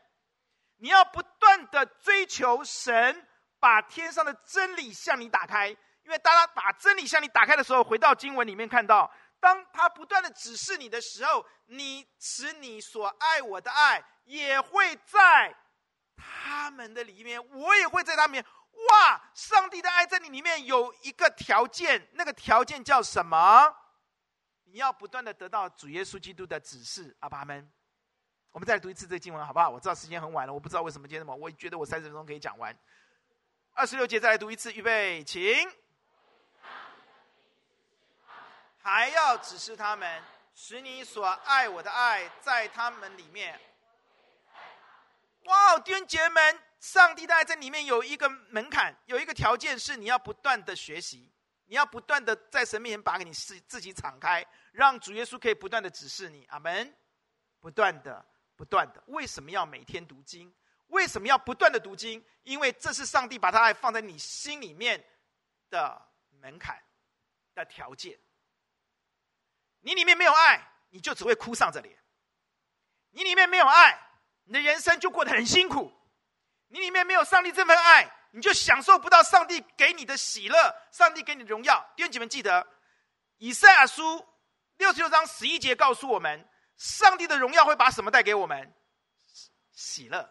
[0.77, 3.27] 你要不断的追求神
[3.59, 9.11] 把天上的真理向你打开，因为当他把真理向你打开的时候，回到经文里面看到。
[9.39, 15.55] 当他不断的指示你的时候，你使你所爱我的爱也会在
[16.15, 18.45] 他们的里面，我也会在他们里面。
[18.89, 19.21] 哇！
[19.33, 23.75] 上帝的爱在你里面有一个条件，那个条件叫什么？
[24.65, 27.15] 你要不断的得到主耶稣基督的指示。
[27.19, 27.69] 阿爸们，
[28.51, 29.69] 我们再来读一次这个经文好不好？
[29.69, 32.77] 我知道时间很晚了，我不知道为什么今天那么，我觉得我三十分钟可以讲完。
[33.73, 35.67] 二十六节再来读一次，预备，请。
[38.83, 40.23] 还要指示他们，
[40.55, 43.59] 使你所爱我的爱在他们里面。
[45.43, 51.31] 哇，弟兄姐妹们，上帝的爱在里面有一个门槛，有一个条件是你要不断的学习，
[51.65, 56.45] 你要不断的在神面前把你自自己敞开，让主耶稣可以不断的指示你。
[56.49, 56.95] 阿门。
[57.59, 58.25] 不断的，
[58.55, 59.03] 不断的。
[59.07, 60.51] 为什么要每天读经？
[60.87, 62.23] 为什么要不断的读经？
[62.43, 65.03] 因为这是上帝把他爱放在你心里面
[65.69, 66.01] 的
[66.39, 66.81] 门槛。
[67.53, 68.17] 的条件。
[69.81, 71.93] 你里面没有爱，你就只会哭丧着脸；
[73.11, 73.99] 你里面没有爱，
[74.45, 75.91] 你的人生就过得很辛苦；
[76.67, 81.83] 你里面没有上帝这份爱，你就享受不到上帝给你的喜乐，上帝给你的荣耀。
[81.95, 82.65] 弟兄姐妹，记得
[83.37, 84.25] 以赛亚书
[84.77, 88.73] 六十六章十一节告诉我们，上帝的荣耀会把什么带给我们？
[89.71, 90.29] 喜乐，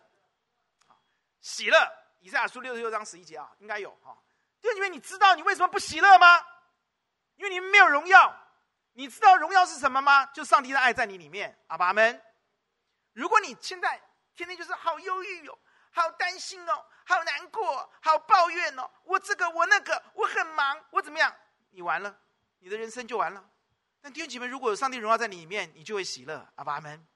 [1.41, 1.77] 喜乐。
[2.21, 4.17] 以赛亚书六十六章十一节啊，应该有哈。
[4.61, 6.47] 弟兄姐妹，你知道你为什么不喜乐吗？
[7.37, 8.40] 因为你没有荣耀。
[8.93, 10.27] 你知道荣耀是什么吗？
[10.27, 12.23] 就上帝的爱在你里面，阿爸们。
[13.13, 14.01] 如果你现在
[14.35, 15.59] 天天就是好忧郁哦，
[15.91, 21.35] 好担心哦，好难过，好抱怨哦，我这个我那个，我很忙，我怎么样？
[21.71, 22.19] 你完了，
[22.59, 23.51] 你的人生就完了。
[24.01, 27.07] 但弟兄姐妹，如果有上帝荣耀在你里面，你就会喜乐，阿爸们。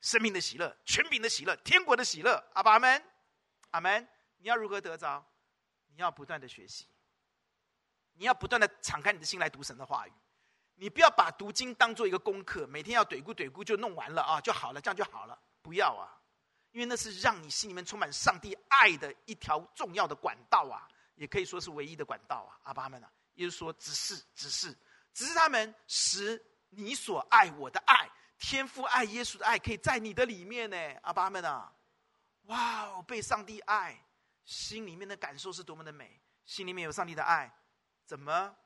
[0.00, 3.04] 生命的喜乐，权柄的喜乐，天国的喜乐，阿爸们，
[3.70, 4.08] 阿门。
[4.38, 5.22] 你要如何得着？
[5.88, 6.86] 你要不断的学习，
[8.14, 10.12] 你要不断的敞开你的心来读神的话语。
[10.80, 15.38] 你不要把读经当做一个功课，每天要怼咕怼咕就弄完了啊就好了，这样就好了。
[15.60, 16.08] 不要啊，
[16.70, 22.56] 因为那是让你心里面充满上帝爱的一条重要的管道啊，也可以说是唯一的管道啊。
[22.62, 24.74] 阿爸们啊，也就说，只是，只是，
[25.12, 30.78] 只是他们使你所爱我的爱，天父爱耶稣的爱，可以在你的里面呢。
[31.02, 31.70] 阿爸们啊，
[32.44, 34.02] 哇哦，被上帝爱，
[34.46, 36.18] 心里面的感受是多么的美。
[36.46, 37.54] 心里面有上帝的爱，
[38.06, 38.56] 怎么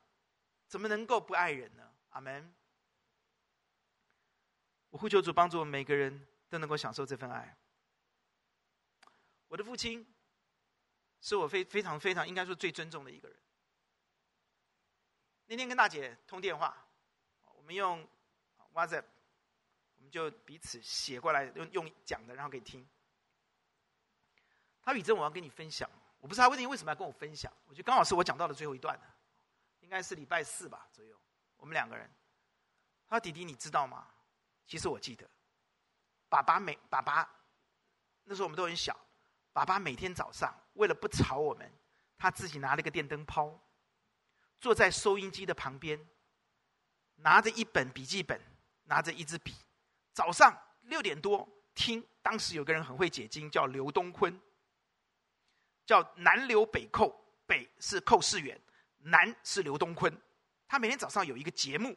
[0.69, 1.84] 怎么能够不爱人呢？
[2.15, 2.49] 阿门！
[4.89, 7.57] 我呼求主帮助我们每个人都能够享受这份爱。
[9.49, 10.07] 我的父亲
[11.19, 13.37] 是我非非常非常应该说最尊重的一个人。
[15.47, 16.87] 那天跟大姐通电话，
[17.53, 18.07] 我们用
[18.73, 19.03] WhatsApp，
[19.97, 22.87] 我们就彼此写过来，用用讲的，然后给听。
[24.81, 25.89] 他语正我要跟你分享，
[26.21, 29.05] 我不知道他问你为什么要跟我分享，我觉得刚好是我讲到的最后一段的，
[29.81, 31.19] 应该是礼拜四吧左右。
[31.57, 32.09] 我们两个人，
[33.07, 34.07] 他说：“弟弟，你知道吗？
[34.65, 35.29] 其实我记得，
[36.29, 37.29] 爸爸每爸爸
[38.23, 38.99] 那时候我们都很小，
[39.53, 41.71] 爸爸每天早上为了不吵我们，
[42.17, 43.59] 他自己拿了个电灯泡，
[44.59, 45.99] 坐在收音机的旁边，
[47.15, 48.39] 拿着一本笔记本，
[48.83, 49.55] 拿着一支笔，
[50.13, 52.05] 早上六点多听。
[52.21, 54.41] 当时有个人很会解经，叫刘东坤，
[55.85, 58.59] 叫南刘北寇，北是寇世远，
[58.97, 60.11] 南是刘东坤。”
[60.67, 61.95] 他每天早上有一个节目，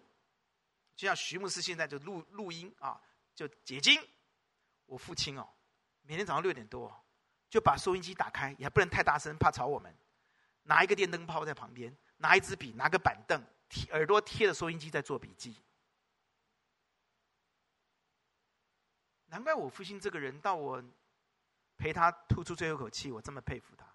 [0.95, 3.01] 就像徐牧师现在就录录音啊，
[3.35, 4.01] 就解经。
[4.85, 5.49] 我父亲哦，
[6.03, 6.95] 每天早上六点多
[7.49, 9.95] 就把收音机打开，也不能太大声，怕吵我们。
[10.65, 15.57] 拿一个电灯泡在旁边，拿一支笔，拿个板凳，贴耳朵贴着收音机在做笔记。
[19.27, 20.83] 难怪我父亲这个人，到我
[21.77, 23.87] 陪他吐出最后口气，我这么佩服他。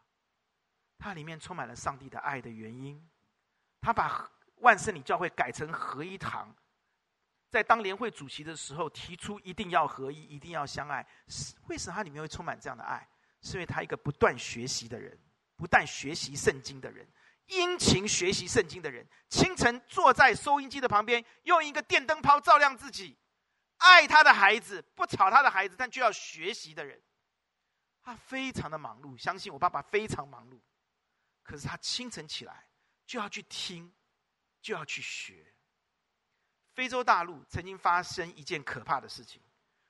[0.97, 3.07] 他里面充满了上帝的爱的原因，
[3.79, 4.31] 他把。
[4.63, 6.55] 万圣礼教会改成合一堂，
[7.49, 11.05] 在当联会主席的时候提出一定要合一，一定要相爱。
[11.27, 13.07] 是为什么他里面会充满这样的爱？
[13.41, 15.19] 是因为他一个不断学习的人，
[15.57, 17.05] 不但学习圣经的人，
[17.47, 19.05] 殷勤学习圣经的人。
[19.29, 23.17] 清晨坐在收音机的旁边，用一个电灯泡照亮自己，
[23.77, 27.01] 爱他的孩子，不吵他的孩子，但就要学习的人。
[28.01, 30.59] 他非常的忙碌，相信我爸爸非常忙碌，
[31.43, 32.67] 可是他清晨起来
[33.05, 33.93] 就要去听。
[34.63, 35.45] 就要去学。
[36.73, 39.39] 非洲大陆曾经发生一件可怕的事情，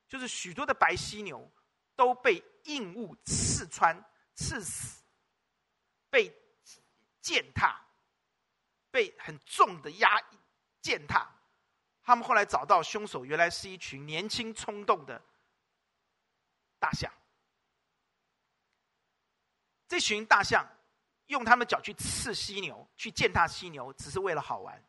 [0.09, 1.49] 就是许多的白犀牛
[1.95, 4.03] 都被硬物刺穿、
[4.35, 5.01] 刺死，
[6.09, 6.35] 被
[7.21, 7.79] 践踏，
[8.91, 10.19] 被很重的压
[10.81, 11.29] 践踏。
[12.01, 15.23] 他们后来找到凶手，原来是一群年轻冲动的
[16.79, 17.09] 大象。
[19.87, 20.67] 这群大象。
[21.27, 24.83] 用他们脚去刺犀牛，去践踏犀牛，只是为了好玩。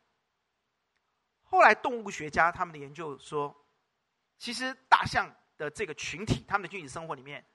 [1.43, 3.55] 后来动物学家他们的研究说，
[4.37, 7.45] 其实大象的这个群体，他们的群体生活里面，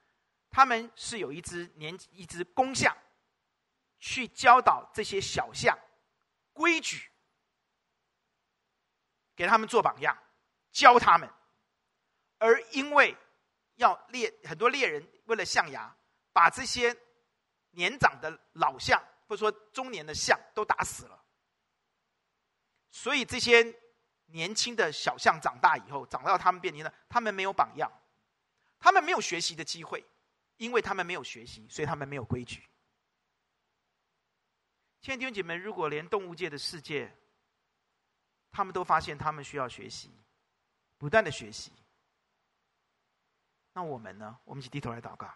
[0.51, 2.97] 他们是有一只年一只公象，
[3.99, 5.78] 去教导这些小象
[6.53, 7.11] 规矩，
[9.37, 10.16] 给他们做榜样，
[10.72, 11.28] 教他们。
[12.39, 13.14] 而因为
[13.74, 15.95] 要猎很多猎人为了象牙，
[16.33, 16.97] 把这些。
[17.71, 21.25] 年长的老象，或者说中年的象，都打死了。
[22.91, 23.64] 所以这些
[24.27, 27.91] 年轻的小象长大以后，长到他们变年了，他们没有榜样，
[28.79, 30.05] 他们没有学习的机会，
[30.57, 32.68] 因为他们没有学习，所以他们没有规矩。
[35.01, 37.16] 亲爱的弟兄姐妹，如果连动物界的世界，
[38.51, 40.11] 他们都发现他们需要学习，
[40.99, 41.73] 不断的学习，
[43.73, 44.39] 那我们呢？
[44.45, 45.33] 我们一起低头来祷告。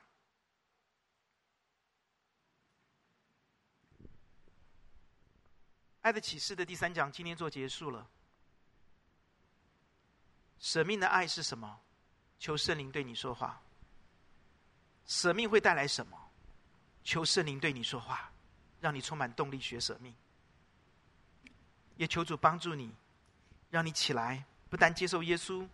[6.05, 8.07] 爱的启示的第三讲今天做结束了。
[10.59, 11.80] 舍命的爱是什么？
[12.38, 13.59] 求圣灵对你说话。
[15.07, 16.30] 舍命会带来什么？
[17.05, 18.30] 求圣灵对你说话，
[18.82, 20.14] 让你充满动力学舍命。
[21.96, 22.94] 也求主帮助你，
[23.70, 25.66] 让你起来，不但接受耶稣，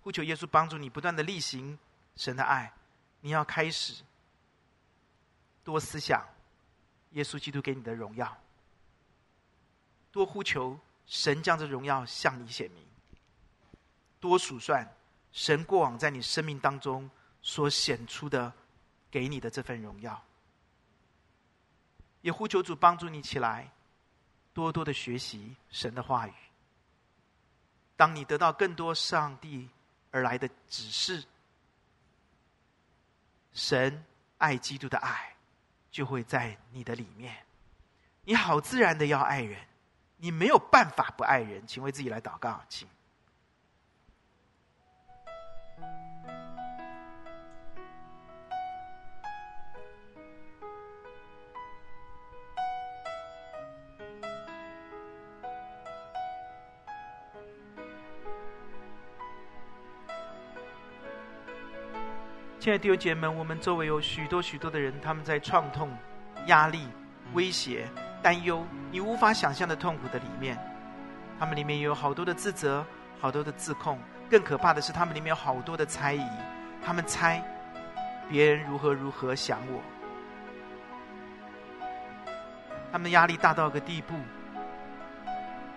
[0.00, 1.78] 呼求耶稣帮助你，不断的力行
[2.16, 2.72] 神的爱。
[3.20, 4.02] 你要开始
[5.62, 6.28] 多思想
[7.12, 8.41] 耶稣基督给你的荣耀。
[10.12, 12.86] 多呼求神将这荣耀向你显明，
[14.20, 14.86] 多数算
[15.32, 17.10] 神过往在你生命当中
[17.40, 18.52] 所显出的
[19.10, 20.22] 给你的这份荣耀，
[22.20, 23.72] 也呼求主帮助你起来，
[24.52, 26.32] 多多的学习神的话语。
[27.96, 29.68] 当你得到更多上帝
[30.10, 31.24] 而来的指示，
[33.54, 34.04] 神
[34.38, 35.34] 爱基督的爱
[35.90, 37.44] 就会在你的里面，
[38.24, 39.71] 你好自然的要爱人。
[40.24, 42.86] 你没有办法不爱人，请为自己来祷告，请。
[62.60, 65.90] 亲爱的弟兄姐妹们，我们周围有许多许多的人，他们在创痛、
[66.46, 66.86] 压力、
[67.34, 67.88] 威胁。
[68.22, 70.56] 担忧，你无法想象的痛苦的里面，
[71.38, 72.84] 他们里面有好多的自责，
[73.20, 73.98] 好多的自控。
[74.30, 76.24] 更可怕的是，他们里面有好多的猜疑。
[76.84, 77.42] 他们猜
[78.28, 79.80] 别人如何如何想我，
[82.90, 84.14] 他们压力大到一个地步，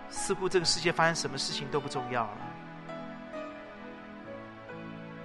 [0.08, 2.38] 似乎这个世界发生什么事情都不重要了。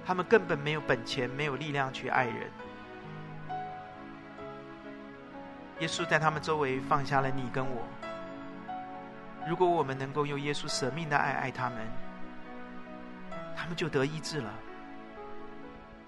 [0.04, 2.50] 他们根本没有本钱，没有力量去爱人。
[5.82, 7.82] 耶稣在他们周围放下了你跟我。
[9.48, 11.78] 如果我们能够用耶稣舍命的爱爱他们，
[13.56, 14.54] 他们就得医治了，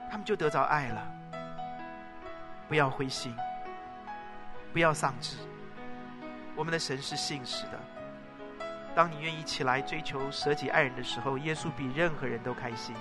[0.08, 1.04] 他们就得着爱了。
[2.68, 3.34] 不要灰心，
[4.72, 5.38] 不要丧志。
[6.54, 7.80] 我们的神是信实的。
[8.94, 12.94] 当你愿意起来追求舍己爱人的时候，耶稣比任何人都开心。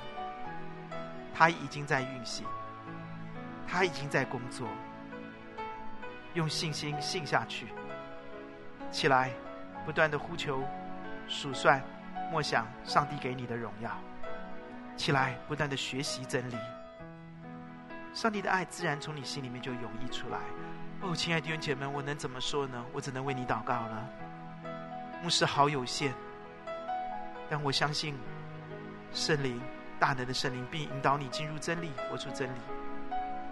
[1.35, 2.47] 他已经在运行，
[3.67, 4.67] 他已经在工作。
[6.33, 7.67] 用信心信下去，
[8.91, 9.29] 起来，
[9.85, 10.63] 不断的呼求、
[11.27, 11.79] 数算、
[12.31, 13.91] 默想上帝给你的荣耀。
[14.97, 16.57] 起来，不断的学习真理，
[18.13, 20.39] 上帝的爱自然从你心里面就涌溢出来。
[21.01, 22.83] 哦，亲爱的弟兄姐妹们，我能怎么说呢？
[22.93, 24.09] 我只能为你祷告了。
[25.21, 26.13] 牧师好有限，
[27.49, 28.15] 但我相信
[29.11, 29.61] 圣灵
[29.99, 32.59] 大能的圣灵必引导你进入真理，活出真理。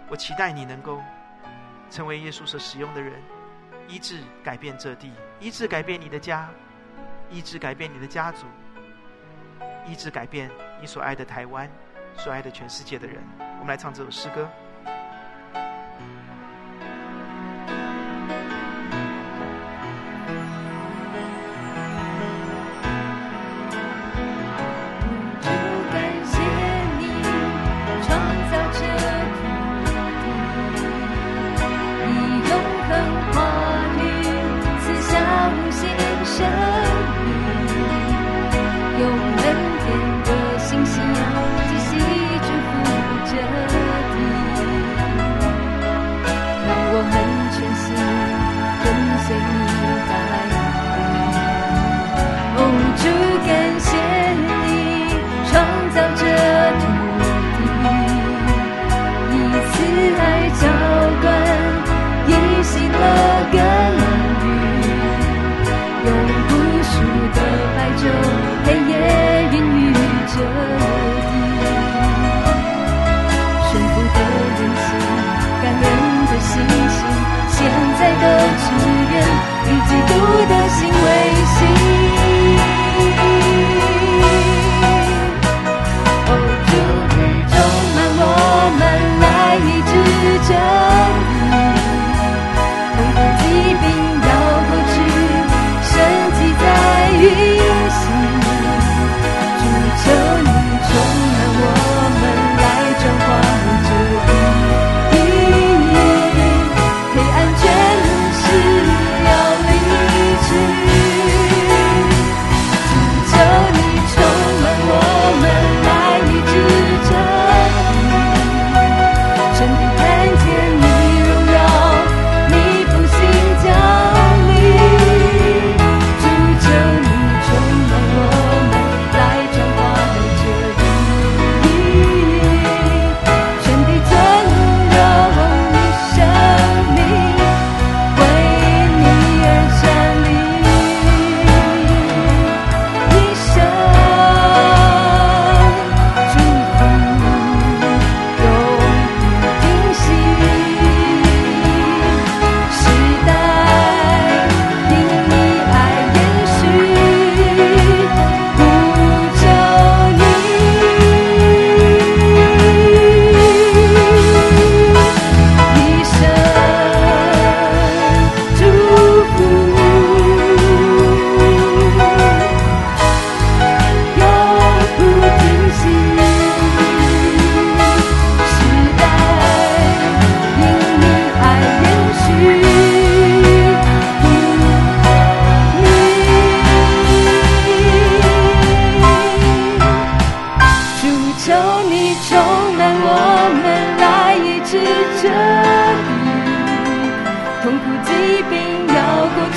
[0.08, 1.00] 我期待你能够。
[1.90, 3.20] 成为耶稣所使用的人，
[3.88, 6.48] 医治改变这地，医治改变你的家，
[7.30, 8.46] 医治改变你的家族，
[9.86, 11.68] 医治改变你所爱的台湾，
[12.16, 13.22] 所爱的全世界的人。
[13.38, 14.48] 我们来唱这首诗歌。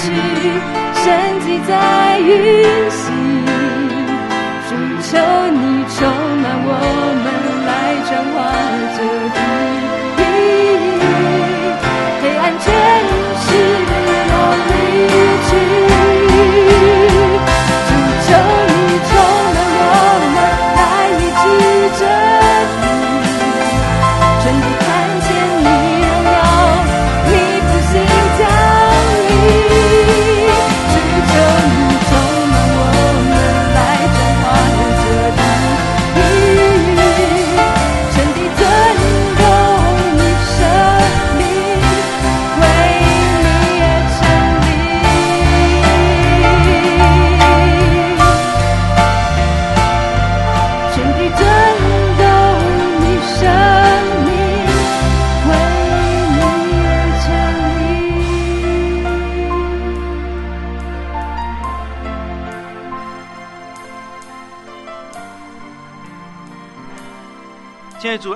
[0.06, 0.12] 去，
[0.94, 1.04] 神
[1.42, 2.30] 迹在运
[2.92, 3.04] 行。
[4.68, 5.18] 追求
[5.52, 5.84] 你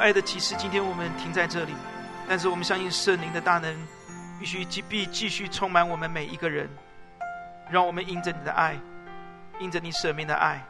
[0.09, 1.75] 爱的启示，今天我们停在这里，
[2.27, 3.77] 但是我们相信圣灵的大能，
[4.39, 6.67] 必须继必继续充满我们每一个人，
[7.69, 8.75] 让我们因着你的爱，
[9.59, 10.65] 因着你舍命的爱，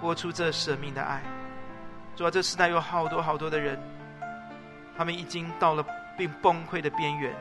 [0.00, 1.20] 活出这舍命的爱。
[2.16, 3.78] 主啊，这时代有好多好多的人，
[4.96, 5.84] 他们已经到了
[6.16, 7.36] 并崩溃的边缘，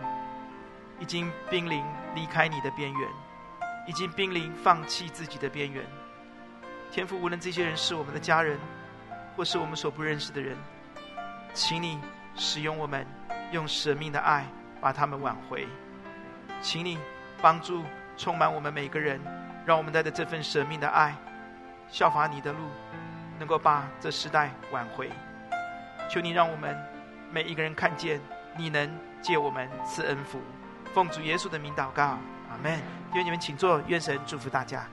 [1.00, 1.82] 已经濒临
[2.16, 3.10] 离开你的边缘，
[3.88, 5.86] 已经濒临放弃自己的边缘。
[6.92, 8.60] 天父，无论这些人是我们的家人，
[9.38, 10.58] 或是我们所不认识的人。
[11.54, 12.00] 请你
[12.36, 13.06] 使用我们，
[13.52, 14.46] 用舍命的爱
[14.82, 15.68] 把他们挽回。
[16.62, 16.98] 请你
[17.42, 17.84] 帮助
[18.18, 19.22] 充满我们每个人，
[19.66, 21.16] 让我们带着这份舍命的爱，
[21.90, 22.60] 效法你的路，
[23.38, 25.12] 能够把这时代挽回。
[26.10, 26.76] 求你让我们
[27.32, 28.20] 每一个人看见，
[28.58, 28.90] 你能
[29.22, 30.42] 借我们赐恩福。
[30.94, 32.18] 奉主耶稣的名祷告，
[32.50, 32.80] 阿门。
[33.14, 34.88] 愿你们，请坐，愿神祝福大家。